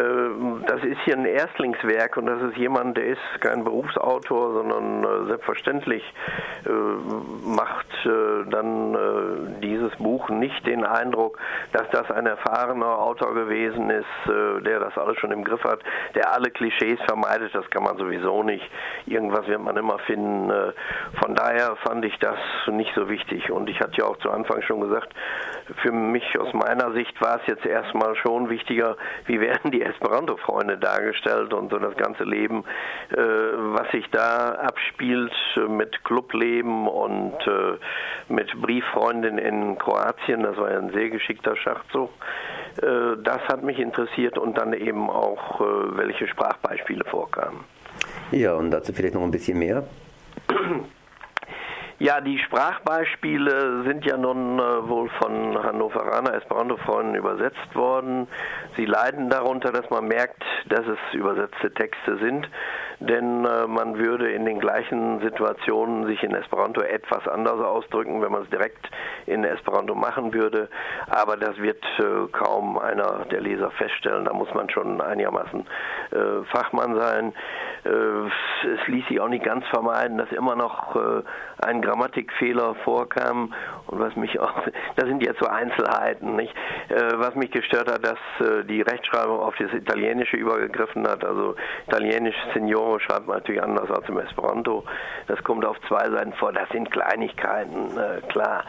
[0.67, 5.27] das ist hier ein Erstlingswerk und das ist jemand, der ist kein Berufsautor, sondern äh,
[5.27, 6.03] selbstverständlich
[7.45, 11.37] macht dann dieses Buch nicht den Eindruck,
[11.71, 15.79] dass das ein erfahrener Autor gewesen ist, der das alles schon im Griff hat,
[16.15, 18.69] der alle Klischees vermeidet, das kann man sowieso nicht.
[19.05, 20.51] Irgendwas wird man immer finden.
[21.21, 22.37] Von daher fand ich das
[22.71, 23.51] nicht so wichtig.
[23.51, 25.13] Und ich hatte ja auch zu Anfang schon gesagt,
[25.81, 30.77] für mich aus meiner Sicht war es jetzt erstmal schon wichtiger, wie werden die Esperanto-Freunde
[30.77, 32.63] dargestellt und so das ganze Leben,
[33.11, 35.33] äh, was sich da abspielt
[35.67, 37.37] mit Clubleben und
[38.29, 40.43] mit Brieffreundin in Kroatien.
[40.43, 42.09] Das war ja ein sehr geschickter Schachzug.
[42.81, 47.63] Äh, das hat mich interessiert und dann eben auch, äh, welche Sprachbeispiele vorkamen.
[48.31, 49.83] Ja, und dazu vielleicht noch ein bisschen mehr.
[51.99, 58.27] Ja, die Sprachbeispiele sind ja nun äh, wohl von Hannoveraner Esperanto-Freunden übersetzt worden.
[58.75, 62.47] Sie leiden darunter, dass man merkt, dass es übersetzte Texte sind
[62.99, 68.31] denn äh, man würde in den gleichen Situationen sich in Esperanto etwas anders ausdrücken, wenn
[68.31, 68.89] man es direkt
[69.27, 70.69] in Esperanto machen würde.
[71.07, 74.25] Aber das wird äh, kaum einer der Leser feststellen.
[74.25, 75.61] Da muss man schon einigermaßen
[76.11, 77.33] äh, Fachmann sein.
[77.83, 81.21] Äh, es ließ sich auch nicht ganz vermeiden, dass immer noch äh,
[81.65, 83.53] ein Grammatikfehler vorkam.
[83.87, 84.53] Und was mich auch,
[84.95, 86.53] das sind jetzt so Einzelheiten, nicht?
[86.89, 88.17] Äh, was mich gestört hat, dass
[88.67, 91.23] die Rechtschreibung auf das Italienische übergegriffen hat.
[91.25, 91.55] Also
[91.87, 94.83] Italienisch Signor Genre schreibt man natürlich anders als im Esperanto.
[95.27, 96.53] Das kommt auf zwei Seiten vor.
[96.53, 98.63] Das sind Kleinigkeiten, äh, klar.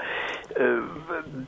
[0.54, 0.80] Äh,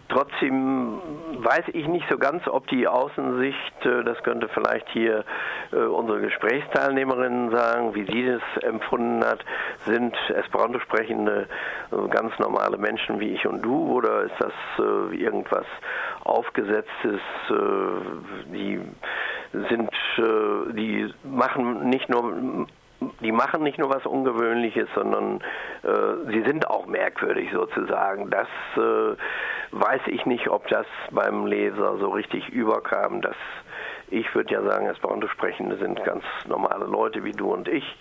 [0.08, 1.00] trotzdem
[1.38, 5.24] weiß ich nicht so ganz, ob die Außensicht, äh, das könnte vielleicht hier
[5.72, 9.44] äh, unsere Gesprächsteilnehmerin sagen, wie sie das empfunden hat,
[9.86, 11.46] sind Esperanto sprechende äh,
[12.10, 15.66] ganz normale Menschen wie ich und du oder ist das äh, irgendwas
[16.24, 17.20] aufgesetztes,
[18.52, 18.80] die
[19.52, 22.66] sind, äh, die machen nicht nur
[23.20, 25.40] die machen nicht nur was Ungewöhnliches, sondern
[25.82, 28.30] äh, sie sind auch merkwürdig sozusagen.
[28.30, 29.16] Das äh,
[29.72, 33.22] weiß ich nicht, ob das beim Leser so richtig überkam.
[33.22, 33.36] Dass
[34.08, 37.96] ich würde ja sagen, Esperanto-Sprechende sind ganz normale Leute wie du und ich.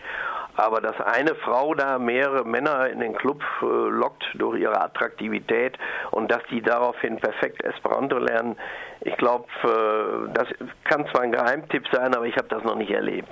[0.60, 5.78] Aber dass eine Frau da mehrere Männer in den Club äh, lockt durch ihre Attraktivität
[6.12, 8.58] und dass die daraufhin perfekt Esperanto lernen,
[9.00, 10.50] ich glaube, äh, das
[10.84, 13.32] kann zwar ein Geheimtipp sein, aber ich habe das noch nicht erlebt.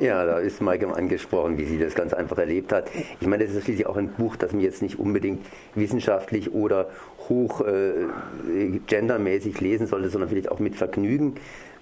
[0.00, 2.86] Ja, da ist Maike angesprochen, wie sie das ganz einfach erlebt hat.
[3.20, 5.44] Ich meine, das ist schließlich auch ein Buch, das man jetzt nicht unbedingt
[5.74, 6.88] wissenschaftlich oder
[7.28, 11.34] hoch äh, gendermäßig lesen sollte, sondern vielleicht auch mit Vergnügen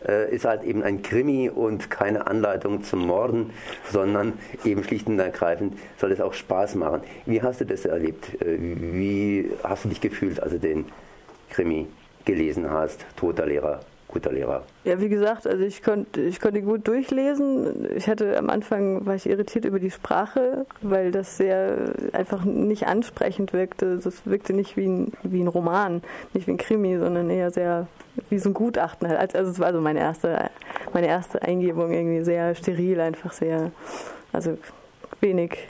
[0.06, 3.50] äh, ist halt eben ein Krimi und keine Anleitung zum Morden,
[3.90, 4.34] sondern
[4.64, 7.02] eben schlicht und ergreifend soll es auch Spaß machen.
[7.26, 8.40] Wie hast du das erlebt?
[8.42, 10.86] Äh, wie hast du dich gefühlt, als du den
[11.50, 11.86] Krimi
[12.24, 13.80] gelesen hast, Toter Lehrer?
[14.10, 14.62] Guter Lehrer.
[14.84, 17.88] Ja, wie gesagt, also ich konnte ich konnte gut durchlesen.
[17.96, 22.86] Ich hatte am Anfang war ich irritiert über die Sprache, weil das sehr einfach nicht
[22.86, 23.98] ansprechend wirkte.
[23.98, 26.02] Das wirkte nicht wie ein, wie ein Roman,
[26.32, 27.86] nicht wie ein Krimi, sondern eher sehr
[28.28, 29.34] wie so ein Gutachten halt.
[29.34, 30.50] Also es war so meine erste,
[30.92, 33.70] meine erste Eingebung irgendwie sehr steril, einfach sehr,
[34.32, 34.58] also
[35.20, 35.68] wenig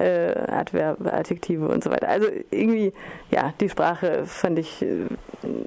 [0.00, 2.08] äh, Adverbe, Adjektive und so weiter.
[2.08, 2.92] Also irgendwie,
[3.30, 5.06] ja, die Sprache fand ich äh,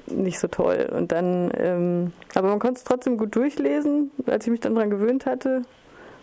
[0.06, 0.90] nicht so toll.
[0.94, 4.90] Und dann, ähm, aber man konnte es trotzdem gut durchlesen, als ich mich dann daran
[4.90, 5.62] gewöhnt hatte.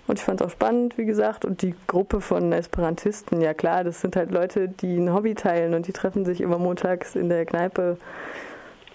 [0.08, 1.46] Und ich fand es auch spannend, wie gesagt.
[1.46, 5.74] Und die Gruppe von Esperantisten, ja klar, das sind halt Leute, die ein Hobby teilen
[5.74, 7.98] und die treffen sich immer montags in der Kneipe.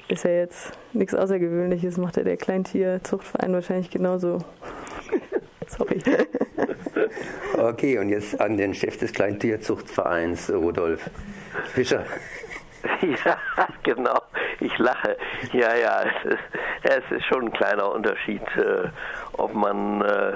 [0.09, 4.39] Ist ja jetzt nichts Außergewöhnliches, macht ja der Kleintierzuchtverein wahrscheinlich genauso.
[5.67, 6.01] Sorry.
[7.59, 11.11] Okay, und jetzt an den Chef des Kleintierzuchtvereins, Rudolf
[11.73, 12.05] Fischer.
[13.25, 13.37] Ja,
[13.83, 14.23] genau.
[14.61, 15.17] Ich lache.
[15.53, 16.45] Ja, ja, es ist,
[16.85, 18.89] es ist schon ein kleiner Unterschied, äh,
[19.37, 20.35] ob man äh,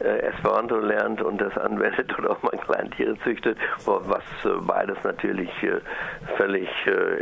[0.00, 5.50] äh, Esperanto lernt und das anwendet oder ob man Kleintiere züchtet, was äh, beides natürlich
[5.62, 5.80] äh,
[6.36, 6.68] völlig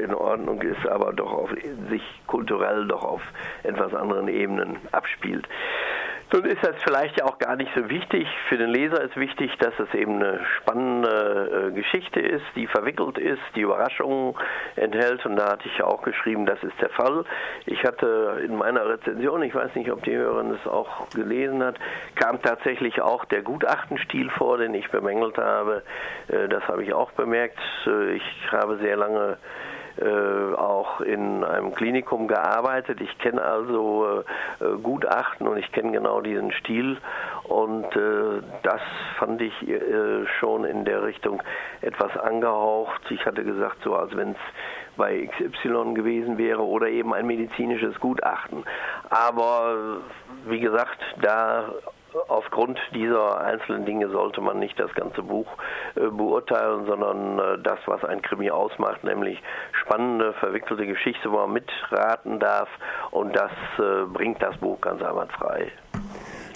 [0.03, 1.51] in Ordnung ist, aber doch auf
[1.91, 3.23] sich kulturell doch auf
[3.65, 5.49] etwas anderen Ebenen abspielt.
[6.31, 8.29] Nun ist das vielleicht ja auch gar nicht so wichtig.
[8.51, 13.16] Für den Leser ist wichtig, dass es eben eine spannende äh, Geschichte ist, die verwickelt
[13.16, 14.35] ist, die Überraschungen
[14.76, 15.24] enthält.
[15.24, 17.24] Und da hatte ich ja auch geschrieben, das ist der Fall.
[17.64, 21.76] Ich hatte in meiner Rezension, ich weiß nicht, ob die Hörerin es auch gelesen hat,
[22.14, 25.83] kam tatsächlich auch der Gutachtenstil vor, den ich bemängelt habe.
[26.29, 27.59] Äh, das habe ich auch bemerkt.
[27.87, 29.39] Äh, ich habe sehr lange
[30.01, 33.01] äh, auch in einem Klinikum gearbeitet.
[33.01, 34.25] Ich kenne also
[34.61, 36.99] äh, äh, Gutachten und ich kenne genau diesen Stil
[37.45, 38.81] und äh, das
[39.19, 41.43] fand ich äh, schon in der Richtung
[41.81, 43.03] etwas angehaucht.
[43.11, 44.37] Ich hatte gesagt, so als wenn es
[44.97, 48.65] bei XY gewesen wäre oder eben ein medizinisches Gutachten.
[49.11, 50.01] Aber
[50.47, 51.71] wie gesagt, da
[52.29, 55.47] aufgrund dieser einzelnen Dinge sollte man nicht das ganze Buch
[55.95, 59.41] äh, beurteilen, sondern äh, das, was ein Krimi ausmacht, nämlich
[59.73, 62.69] spannende, verwickelte Geschichte, wo man mitraten darf
[63.11, 65.71] und das äh, bringt das Buch ganz einwandfrei.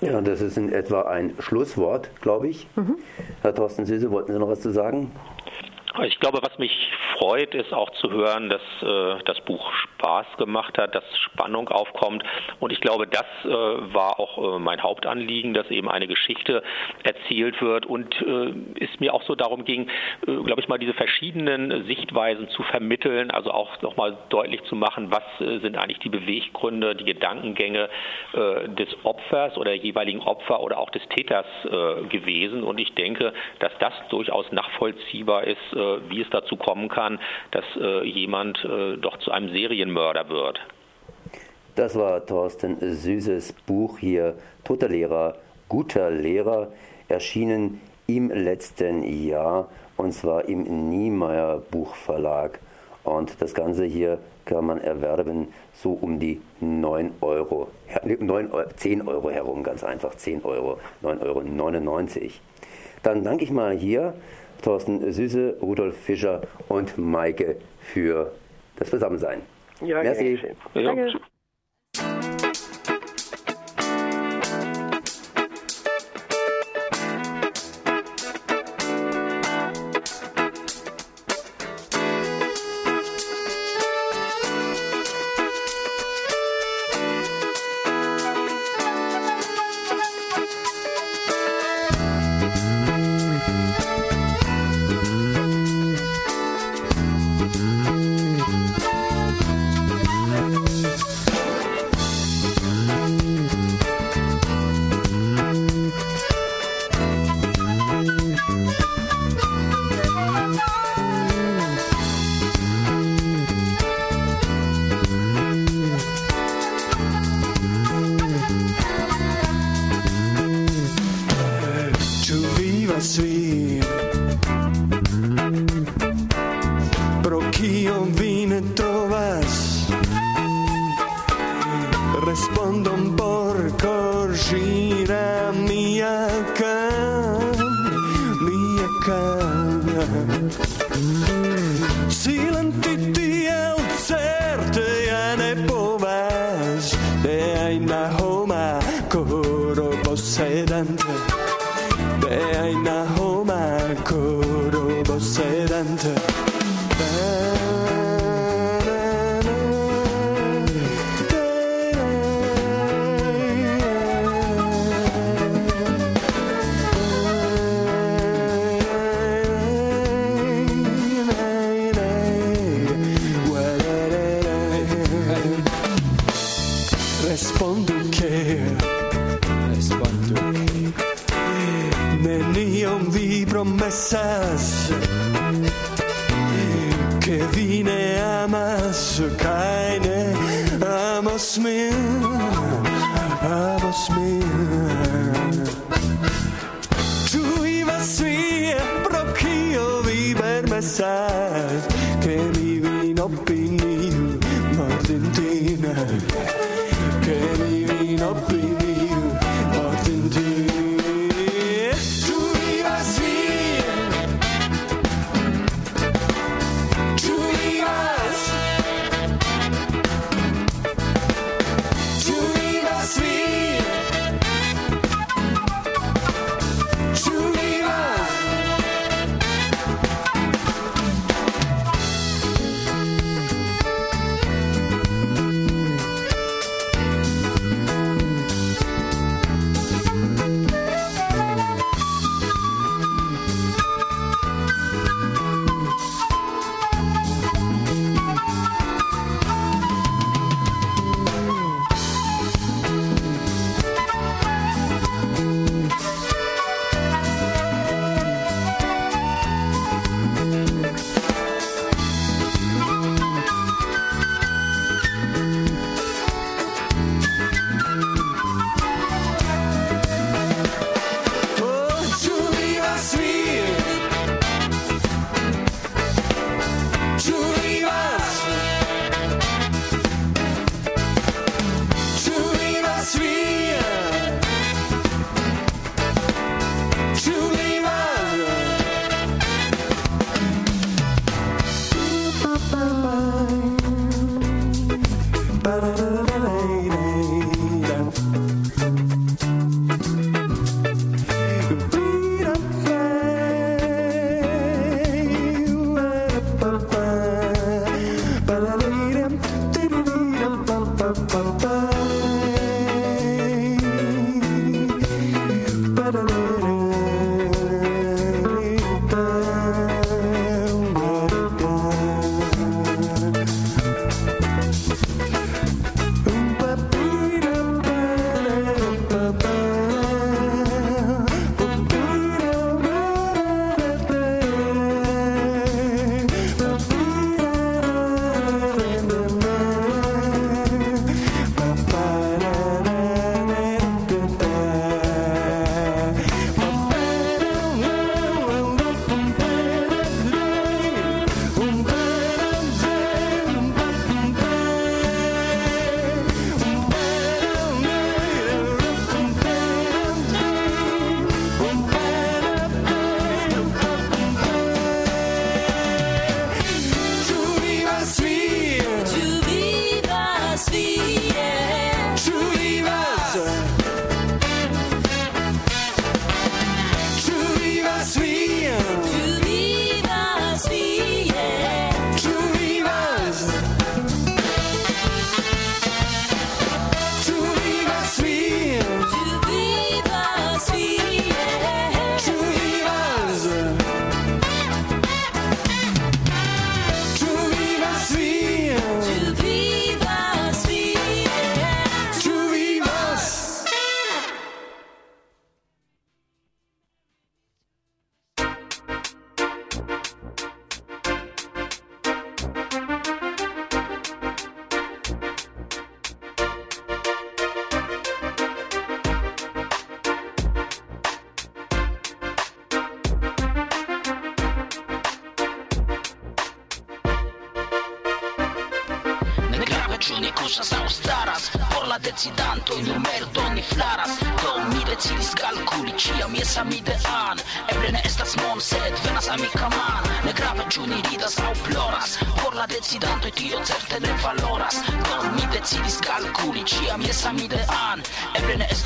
[0.00, 2.68] Ja, das ist in etwa ein Schlusswort, glaube ich.
[2.74, 2.98] Mhm.
[3.42, 5.12] Herr Thorsten Süße, wollten Sie noch was zu sagen?
[6.00, 10.78] Ich glaube, was mich freut, ist auch zu hören, dass äh, das Buch Spaß gemacht
[10.78, 12.24] hat, dass Spannung aufkommt.
[12.60, 16.62] Und ich glaube, das äh, war auch äh, mein Hauptanliegen, dass eben eine Geschichte
[17.04, 19.88] erzählt wird und äh, es mir auch so darum ging,
[20.26, 25.10] äh, glaube ich mal, diese verschiedenen Sichtweisen zu vermitteln, also auch nochmal deutlich zu machen,
[25.10, 27.88] was äh, sind eigentlich die Beweggründe, die Gedankengänge
[28.32, 31.46] des Opfers oder jeweiligen Opfer oder auch des Täters
[32.08, 32.62] gewesen.
[32.62, 35.58] Und ich denke, dass das durchaus nachvollziehbar ist,
[36.08, 37.18] wie es dazu kommen kann,
[37.50, 40.60] dass äh, jemand äh, doch zu einem Serienmörder wird.
[41.74, 45.36] Das war Thorsten Süßes Buch hier, Toter Lehrer,
[45.68, 46.68] guter Lehrer,
[47.08, 52.58] erschienen im letzten Jahr und zwar im Niemeyer Buchverlag.
[53.04, 57.68] Und das Ganze hier kann man erwerben so um die 9 Euro,
[58.04, 62.30] 9, 10 Euro herum, ganz einfach 10 Euro, 9,99 Euro.
[63.02, 64.14] Dann danke ich mal hier
[64.62, 68.32] Thorsten Süße, Rudolf Fischer und Maike für
[68.76, 69.42] das Zusammensein.
[69.80, 70.38] Ja, Merci.
[70.74, 71.12] Danke.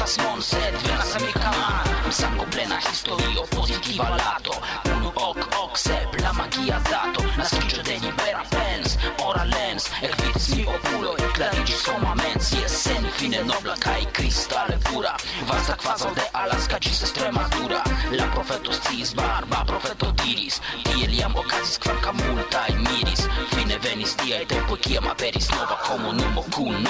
[0.06, 4.60] zasłon set Wracam je kamana Sam goblena historii o pozitiva lato
[4.96, 7.22] Unu ok ok se plama kia dato.
[7.38, 9.90] Naskiczę deni pera pens Ora lens.
[10.02, 12.52] Jak widzisz mi opuloj Claricis homa mens.
[12.52, 15.16] Jest sen fine nobla kaj kristale pura.
[15.46, 21.36] Varsa quasal de alaska ci se strematura La profetos cis barba profeto diris Tiel jam
[21.36, 23.28] okazis kvankam multaj miris.
[23.54, 26.85] Fine venis tiaj tempo kiam aperis nova komunumo kun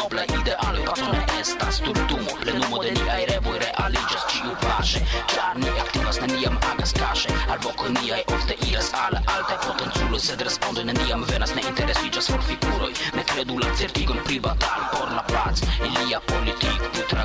[5.26, 9.66] Czarny jak teraz nijam aga z kaszy Albo konijaj of the iras ale Alte.
[9.66, 14.18] Potem culo se responde nijam venas ne interesi just for figuroj Ne kredu la certigon
[14.24, 17.16] pri batal por la pac Ilia politik tu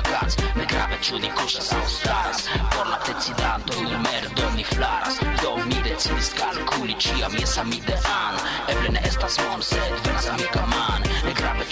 [0.56, 5.18] Ne grave čudi kuŝas aŭ staras Por la decidantoj merdo ni flaras.
[5.42, 8.34] Do mi decidis kalkuli ĉiam jesa mi dean
[8.68, 11.11] Eble ne estas mon sed venas amika man.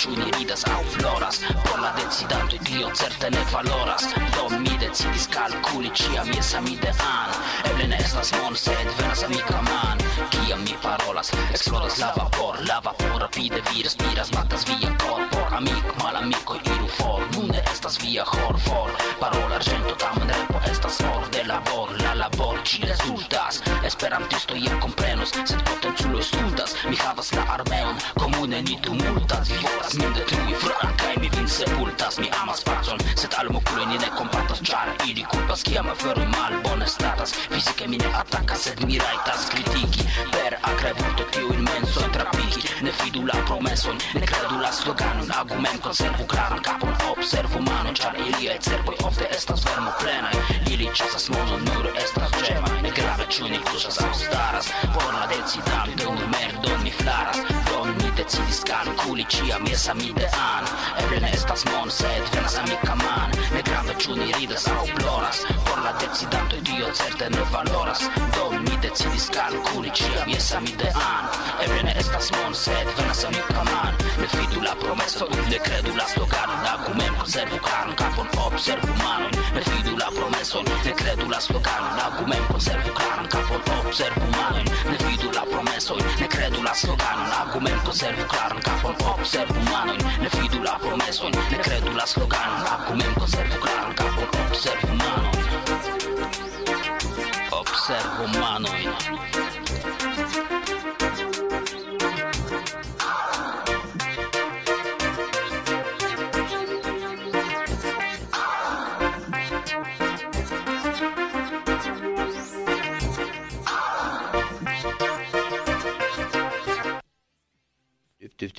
[0.00, 4.06] Ne grave ĉu ni ridas aŭ floras Por la decidantoj tio certe ne valoras.
[4.36, 7.34] Do mi decidis kalkuli ĉiam jes amidean
[7.70, 9.98] Eble ne estas mon sed venas amika man
[10.30, 12.56] Kiam mi parolas eksplodas la vapor.
[12.68, 17.20] La vapor rapide vi respiras batas via korpor Amik malamikoj iru for.
[17.34, 18.90] Nun ne estas via hor for.
[19.20, 25.30] Parola arĝento tamen repo estas for de labor La labor ĝi rezultas Esperantisto jam komprenos
[25.32, 30.90] Sed potenculoj stultas Mi havas la armeon Komune ni tumultas Vi volas min detrui fra
[31.00, 35.24] Kaj mi vin sepultas Mi amas pacon Sed al mokuloj ni ne kompatas Ĉar ili
[35.32, 37.32] kulpas kiam aferoj malbone statas.
[37.54, 40.04] Fizike mi ne atakas Sed mi rajtas kritiki
[40.34, 45.62] Per akre vorto tiujn mensojn trapiki Ne fidu la promeson Ne kredu la sloganon Agu
[45.64, 50.36] mem konservu klaran kapon Observu manon Ĉar iliaj cerboj ofte estas vermo plenaj
[50.74, 52.19] Ili ĉasas monon nur estas
[53.30, 57.36] računi kuša sam staras Porna deci dam del numer do mi flaras
[58.00, 59.24] mi kuli
[59.70, 60.64] jesam idean
[61.34, 61.90] estas mon
[63.80, 68.00] Caveciun iridă sau ploras Por la deții dante dioțer de ne valoras
[68.36, 70.26] 2000 de ții discal curiciam
[70.64, 71.24] mi de an
[71.64, 76.06] Evrene estas mon sed vena să mi caman Ne fidu la promeso ne credu la
[76.12, 76.50] slogan
[77.66, 78.92] can capon observu
[79.56, 81.82] Ne fidu la promeso ne credu la slogan
[82.98, 84.26] can capon observu
[84.90, 87.18] Ne fidu la promeso ne credu la slogan
[88.66, 89.60] capon observu
[90.22, 92.50] Ne fidu la promeso ne credu la slogan
[93.94, 95.30] Capo observ humano
[97.52, 99.49] Observ humanoid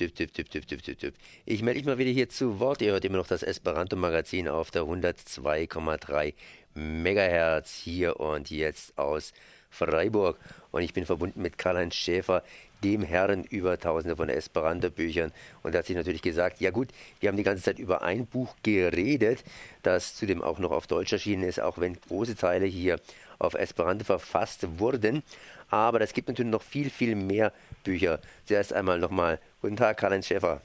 [0.02, 1.14] tüff, tüff, tüff, tüff, tüff, tüff, tüff.
[1.44, 2.82] Ich melde mich mal wieder hier zu Wort.
[2.82, 6.34] Ihr hört immer noch das Esperanto-Magazin auf der 102,3
[6.74, 9.32] Megahertz hier und jetzt aus
[9.70, 10.38] Freiburg.
[10.72, 12.42] Und ich bin verbunden mit Karl-Heinz Schäfer,
[12.82, 15.32] dem Herrn über tausende von Esperanto-Büchern.
[15.62, 16.88] Und er hat sich natürlich gesagt, ja gut,
[17.20, 19.44] wir haben die ganze Zeit über ein Buch geredet,
[19.82, 22.98] das zudem auch noch auf Deutsch erschienen ist, auch wenn große Teile hier
[23.38, 25.22] auf Esperanto verfasst wurden.
[25.70, 27.52] Aber es gibt natürlich noch viel, viel mehr
[27.84, 28.20] Bücher.
[28.44, 30.60] Zuerst einmal nochmal, guten Tag, Karl-Heinz Schäfer.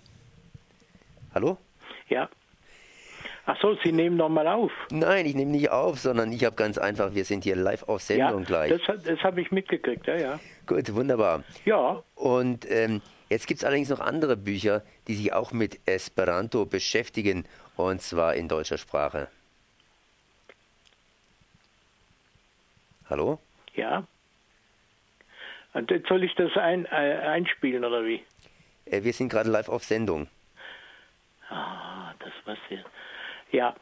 [1.33, 1.57] Hallo?
[2.09, 2.29] Ja.
[3.45, 4.71] Ach so, Sie nehmen nochmal auf.
[4.91, 8.01] Nein, ich nehme nicht auf, sondern ich habe ganz einfach, wir sind hier live auf
[8.01, 8.85] Sendung ja, gleich.
[8.85, 10.39] das, das habe ich mitgekriegt, ja, ja.
[10.65, 11.43] Gut, wunderbar.
[11.63, 12.03] Ja.
[12.15, 17.45] Und ähm, jetzt gibt es allerdings noch andere Bücher, die sich auch mit Esperanto beschäftigen,
[17.77, 19.29] und zwar in deutscher Sprache.
[23.09, 23.39] Hallo?
[23.75, 24.05] Ja.
[25.73, 28.23] Und jetzt soll ich das ein, äh, einspielen oder wie?
[28.91, 30.27] Äh, wir sind gerade live auf Sendung.
[31.49, 32.83] Ah, das war's hier.
[33.51, 33.75] Ja,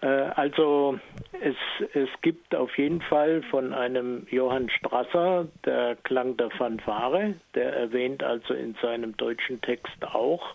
[0.00, 0.98] äh, also
[1.40, 1.56] es,
[1.94, 8.22] es gibt auf jeden Fall von einem Johann Strasser der Klang der Fanfare, der erwähnt
[8.22, 10.54] also in seinem deutschen Text auch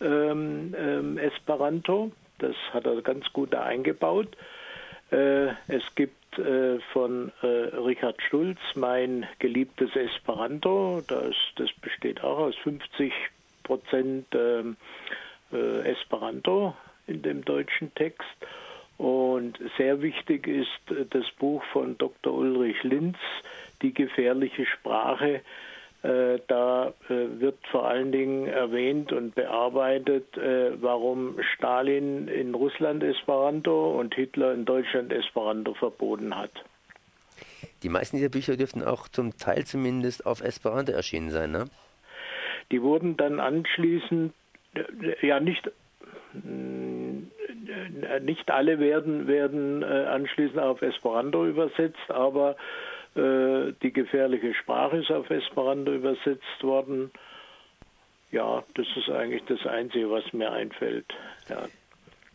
[0.00, 2.12] ähm, ähm, Esperanto.
[2.38, 4.36] Das hat er ganz gut da eingebaut.
[5.10, 11.02] Äh, es gibt äh, von äh, Richard Schulz mein geliebtes Esperanto.
[11.06, 13.12] Das, das besteht auch aus 50
[13.62, 14.76] Prozent ähm,
[15.52, 16.74] äh, Esperanto
[17.06, 18.26] in dem deutschen Text.
[18.98, 22.32] Und sehr wichtig ist äh, das Buch von Dr.
[22.32, 23.16] Ulrich Linz,
[23.82, 25.40] Die gefährliche Sprache.
[26.02, 33.04] Äh, Da äh, wird vor allen Dingen erwähnt und bearbeitet, äh, warum Stalin in Russland
[33.04, 36.50] Esperanto und Hitler in Deutschland Esperanto verboten hat.
[37.84, 41.66] Die meisten dieser Bücher dürften auch zum Teil zumindest auf Esperanto erschienen sein, ne?
[42.72, 44.32] Die wurden dann anschließend,
[45.20, 45.70] ja nicht,
[48.22, 52.56] nicht alle werden, werden anschließend auf Esperanto übersetzt, aber
[53.14, 57.10] die gefährliche Sprache ist auf Esperanto übersetzt worden.
[58.30, 61.06] ja, das ist eigentlich das Einzige, was mir einfällt.
[61.48, 61.66] Ja.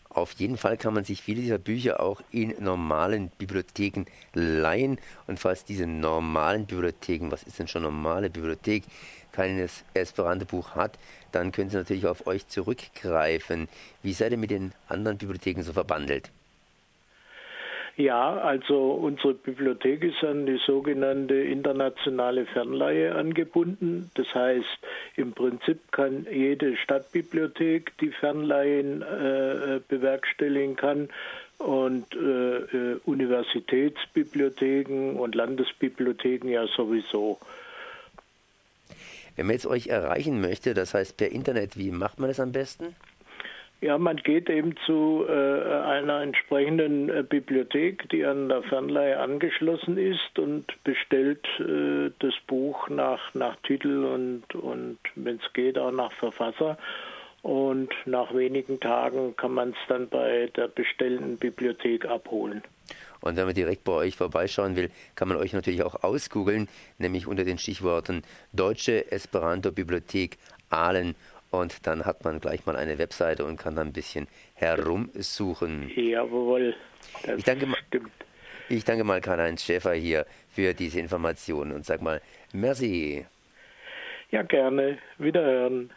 [0.10, 5.00] Auf jeden Fall kann man sich viele dieser Bücher auch in normalen Bibliotheken leihen.
[5.28, 8.84] Und falls diese normalen Bibliotheken, was ist denn schon normale Bibliothek,
[9.32, 10.98] kein Esperanto-Buch hat,
[11.32, 13.68] dann können Sie natürlich auf euch zurückgreifen.
[14.02, 16.32] Wie seid ihr mit den anderen Bibliotheken so verbandelt?
[17.98, 24.12] Ja, also unsere Bibliothek ist an die sogenannte internationale Fernleihe angebunden.
[24.14, 24.78] Das heißt,
[25.16, 31.10] im Prinzip kann jede Stadtbibliothek die Fernleihen äh, bewerkstelligen kann
[31.58, 37.40] und äh, äh, Universitätsbibliotheken und Landesbibliotheken ja sowieso.
[39.36, 42.52] Wenn man jetzt euch erreichen möchte, das heißt per Internet, wie macht man das am
[42.52, 42.96] besten?
[43.80, 50.00] Ja, man geht eben zu äh, einer entsprechenden äh, Bibliothek, die an der Fernleihe angeschlossen
[50.00, 55.92] ist und bestellt äh, das Buch nach, nach Titel und, und wenn es geht, auch
[55.92, 56.78] nach Verfasser.
[57.44, 62.64] Und nach wenigen Tagen kann man es dann bei der bestellenden Bibliothek abholen.
[63.22, 66.68] Und wenn man direkt bei euch vorbeischauen will, kann man euch natürlich auch ausgoogeln,
[66.98, 68.24] nämlich unter den Stichworten
[68.54, 70.38] Deutsche Esperanto Bibliothek
[70.70, 71.16] Aalen
[71.52, 75.90] und dann hat man gleich mal eine Webseite und kann dann ein bisschen herumsuchen.
[75.96, 76.76] Jawohl,
[77.24, 78.12] das Ich danke, stimmt.
[78.70, 82.22] ich danke mal Karl-Heinz Schäfer hier für diese Informationen und sag mal
[82.54, 83.26] merci.
[84.32, 84.98] Ja, gerne.
[85.18, 85.90] Wiederhören.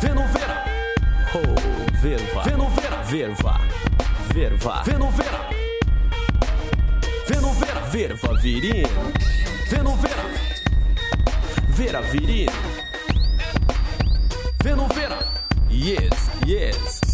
[0.00, 0.64] Venovera.
[1.34, 1.54] Oh,
[2.02, 2.44] verva.
[2.44, 3.02] Venovera.
[3.04, 3.60] Verva.
[4.32, 4.82] Verva.
[4.86, 5.40] Venovera.
[7.26, 7.80] Venovera.
[7.90, 9.47] Verva virin.
[9.68, 10.22] Vendo Vera,
[11.68, 12.52] Vera Virino.
[14.62, 15.18] Vendo Vera,
[15.68, 17.07] yes, yes.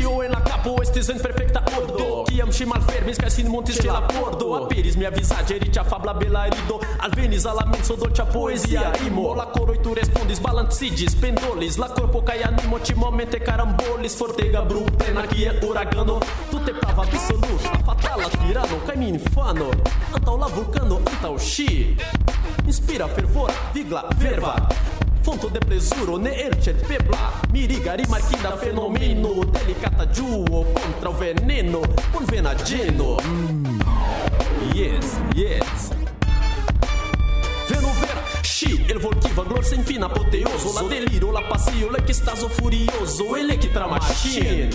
[0.00, 3.90] Tio en la capo, estes în perfecta ordo Chiam și malfermis ca sin montis che
[3.90, 9.34] la pordo Aperis mi avvisaggi riccia fabla bella rido Alvenis alla menso dolcia poesia Imo.
[9.34, 11.76] La coro tu respondis balanzigis Pendolis.
[11.76, 14.14] La corpo ca animo ci momente carambolis.
[14.14, 16.18] Fortega brutena chi è uragano.
[16.48, 19.68] Tutte prava absolut La fatala tirano ca mi infano.
[20.12, 21.94] Antau la vulcano, antau și
[22.64, 24.66] Inspira fervor, vigla, verva
[25.22, 27.32] Fonto de plezuro, ne ercet pebla.
[27.52, 29.44] Miriga, rimarchinda fenomeno.
[29.44, 31.80] Delicata giuo contra o veneno.
[32.12, 33.80] Un venageno mm.
[34.74, 35.90] Yes, yes.
[37.68, 40.72] Venovera și el volchiva glor sem fin apoteoso.
[40.74, 43.36] La deliro, la passio, le che staso furioso.
[43.36, 44.68] Ele che tra machine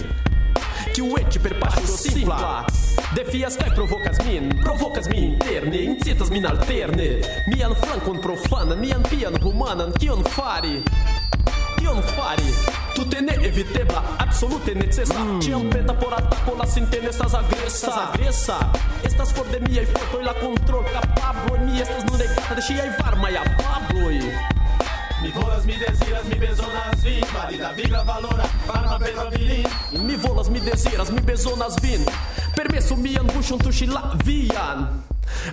[0.95, 2.65] Que o ete per passo simpla
[3.11, 7.19] Defias cai provocas min Provocas mi interne Incitas min alterne.
[7.47, 10.81] Mian flancon profanan Mian pian humanan Kion fari?
[11.75, 12.47] Kion fari?
[12.95, 15.41] Tute ne evitebla Absolute necesa mm.
[15.41, 18.57] Ciam preta por ataco La sintene estas agresa agresa
[19.03, 23.35] Estas for de miei fortoi La control capabloi Mi estas nu negata De šiai varmai
[23.35, 24.63] afabloi
[25.25, 30.49] Mi volas, mi desiras, mi bezonas vin Valida vigla valora, varma bela vilin Mi volas,
[30.49, 32.05] mi desiras, mi bezonas vin
[32.55, 34.85] Permesu mian buŝon tuŝi la vian.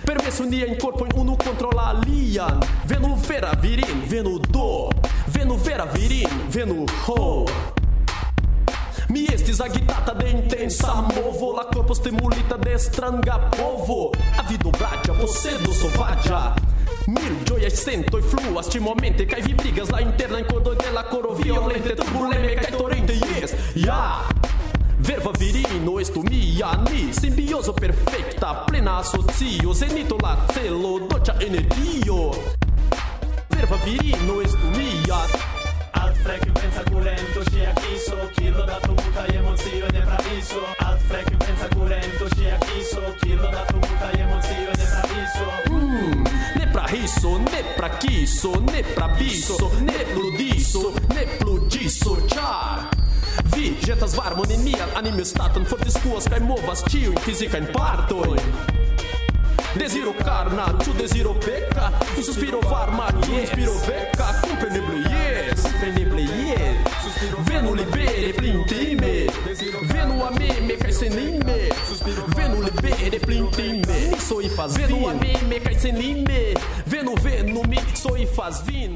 [0.05, 4.91] Permesu niajn korpojn unu kontraŭ la alian Venu vera virin, venu do.
[5.33, 7.47] Venu vera virin, venu ho.
[9.09, 11.49] Mi estis agitata de intensa movo.
[11.57, 14.11] La corpo stimulita de stranga povo.
[14.37, 16.53] Avido bragia, possedo sovagia
[17.07, 21.03] Mil gioias sento e fluas ci momente Kai vi brigas la interna in codo della
[21.03, 24.25] coro violente Turbuleme kai torrente, yes, yeah
[24.97, 32.29] Verva virino, estu mia, ni Simbioso perfecta, plena asocio Zenito la celo, doccia energio
[33.49, 35.51] Verva virino, estu mia
[35.91, 42.45] Alt frecvenza curento și achiso Kilo da tumuta emocio ne praviso Alt frecvenza curento și
[42.57, 44.72] achiso Kilo da tumuta emocio ne
[47.03, 52.89] né pra quiso, né pra biso, né pro disso, né pro disso, char.
[53.45, 56.81] Vi, jetas varmo, ni mian, anime staten, fortes kuas, kaj movas,
[57.25, 58.21] física, em parto.
[59.75, 66.93] Desiro carna, tu desiro peca, tu suspiro varmar, tu inspiro veca, compreneble yes, compreneble yes.
[67.39, 69.27] Venu libere, plintime,
[69.91, 72.23] venu ameme, kaj senime, suspiro
[73.13, 76.53] libere plintime, mi soi faz Venu a meme kai senime,
[76.85, 78.95] venu venu mi soi faz vin.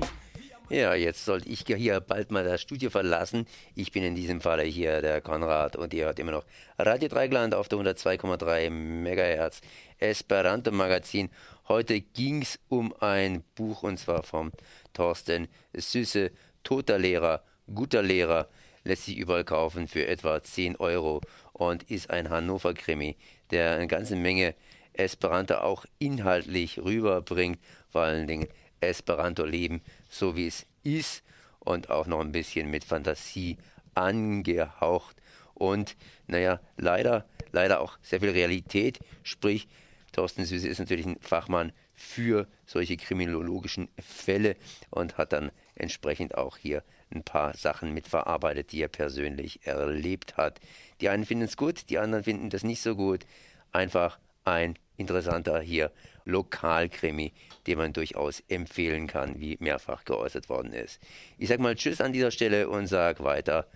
[0.69, 3.45] Ja, jetzt sollte ich hier bald mal das Studio verlassen.
[3.75, 6.45] Ich bin in diesem Falle hier der Konrad und ihr hört immer noch
[6.77, 9.61] Radio Dreigland auf der 102,3 MHz
[9.99, 11.29] Esperanto Magazin.
[11.67, 14.51] Heute ging's um ein Buch und zwar vom
[14.93, 16.31] Thorsten Süße,
[16.63, 17.43] Toter Lehrer,
[17.73, 18.49] guter Lehrer,
[18.83, 21.21] lässt sich überall kaufen für etwa 10 Euro
[21.53, 23.15] und ist ein Hannover-Krimi,
[23.51, 24.55] der eine ganze Menge
[24.93, 28.47] Esperanto auch inhaltlich rüberbringt, vor allen Dingen
[28.81, 31.23] Esperanto leben, so wie es ist
[31.59, 33.57] und auch noch ein bisschen mit Fantasie
[33.93, 35.15] angehaucht
[35.53, 35.95] und
[36.27, 39.67] naja, leider, leider auch sehr viel Realität, sprich
[40.11, 44.55] Thorsten Süße ist natürlich ein Fachmann für solche kriminologischen Fälle
[44.89, 46.83] und hat dann entsprechend auch hier
[47.13, 50.59] ein paar Sachen mitverarbeitet, die er persönlich erlebt hat.
[51.01, 53.25] Die einen finden es gut, die anderen finden das nicht so gut.
[53.71, 55.91] Einfach ein interessanter hier
[56.25, 57.33] Lokalkrimi,
[57.67, 60.99] den man durchaus empfehlen kann, wie mehrfach geäußert worden ist.
[61.37, 63.67] Ich sag mal Tschüss an dieser Stelle und sag weiter.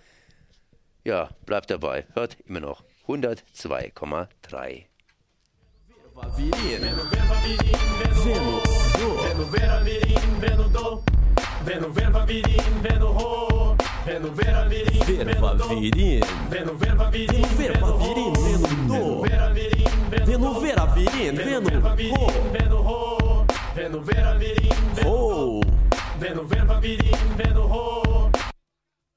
[1.04, 4.84] Ja, bleibt dabei, hört immer noch 102,3.
[6.14, 6.82] war Virin?
[6.82, 7.78] Wer war Virin?
[7.98, 8.52] Wer war Virin?
[9.22, 10.40] Wer war Wer war Virin?
[10.40, 11.02] Wer war Virin?
[11.64, 11.94] Wer?
[11.94, 12.82] Wer war Virin?
[12.82, 13.71] Wer war
[14.04, 20.86] Vendo verba virim, verba virim, vendo verba virim, verba virim, vendo vera virim, vendo vera
[20.86, 23.46] virim, vendo verba virim, vendo ho,
[23.76, 25.60] vendo vera virim, vendo ho,
[26.18, 28.51] vendo verba virim, vendo ho.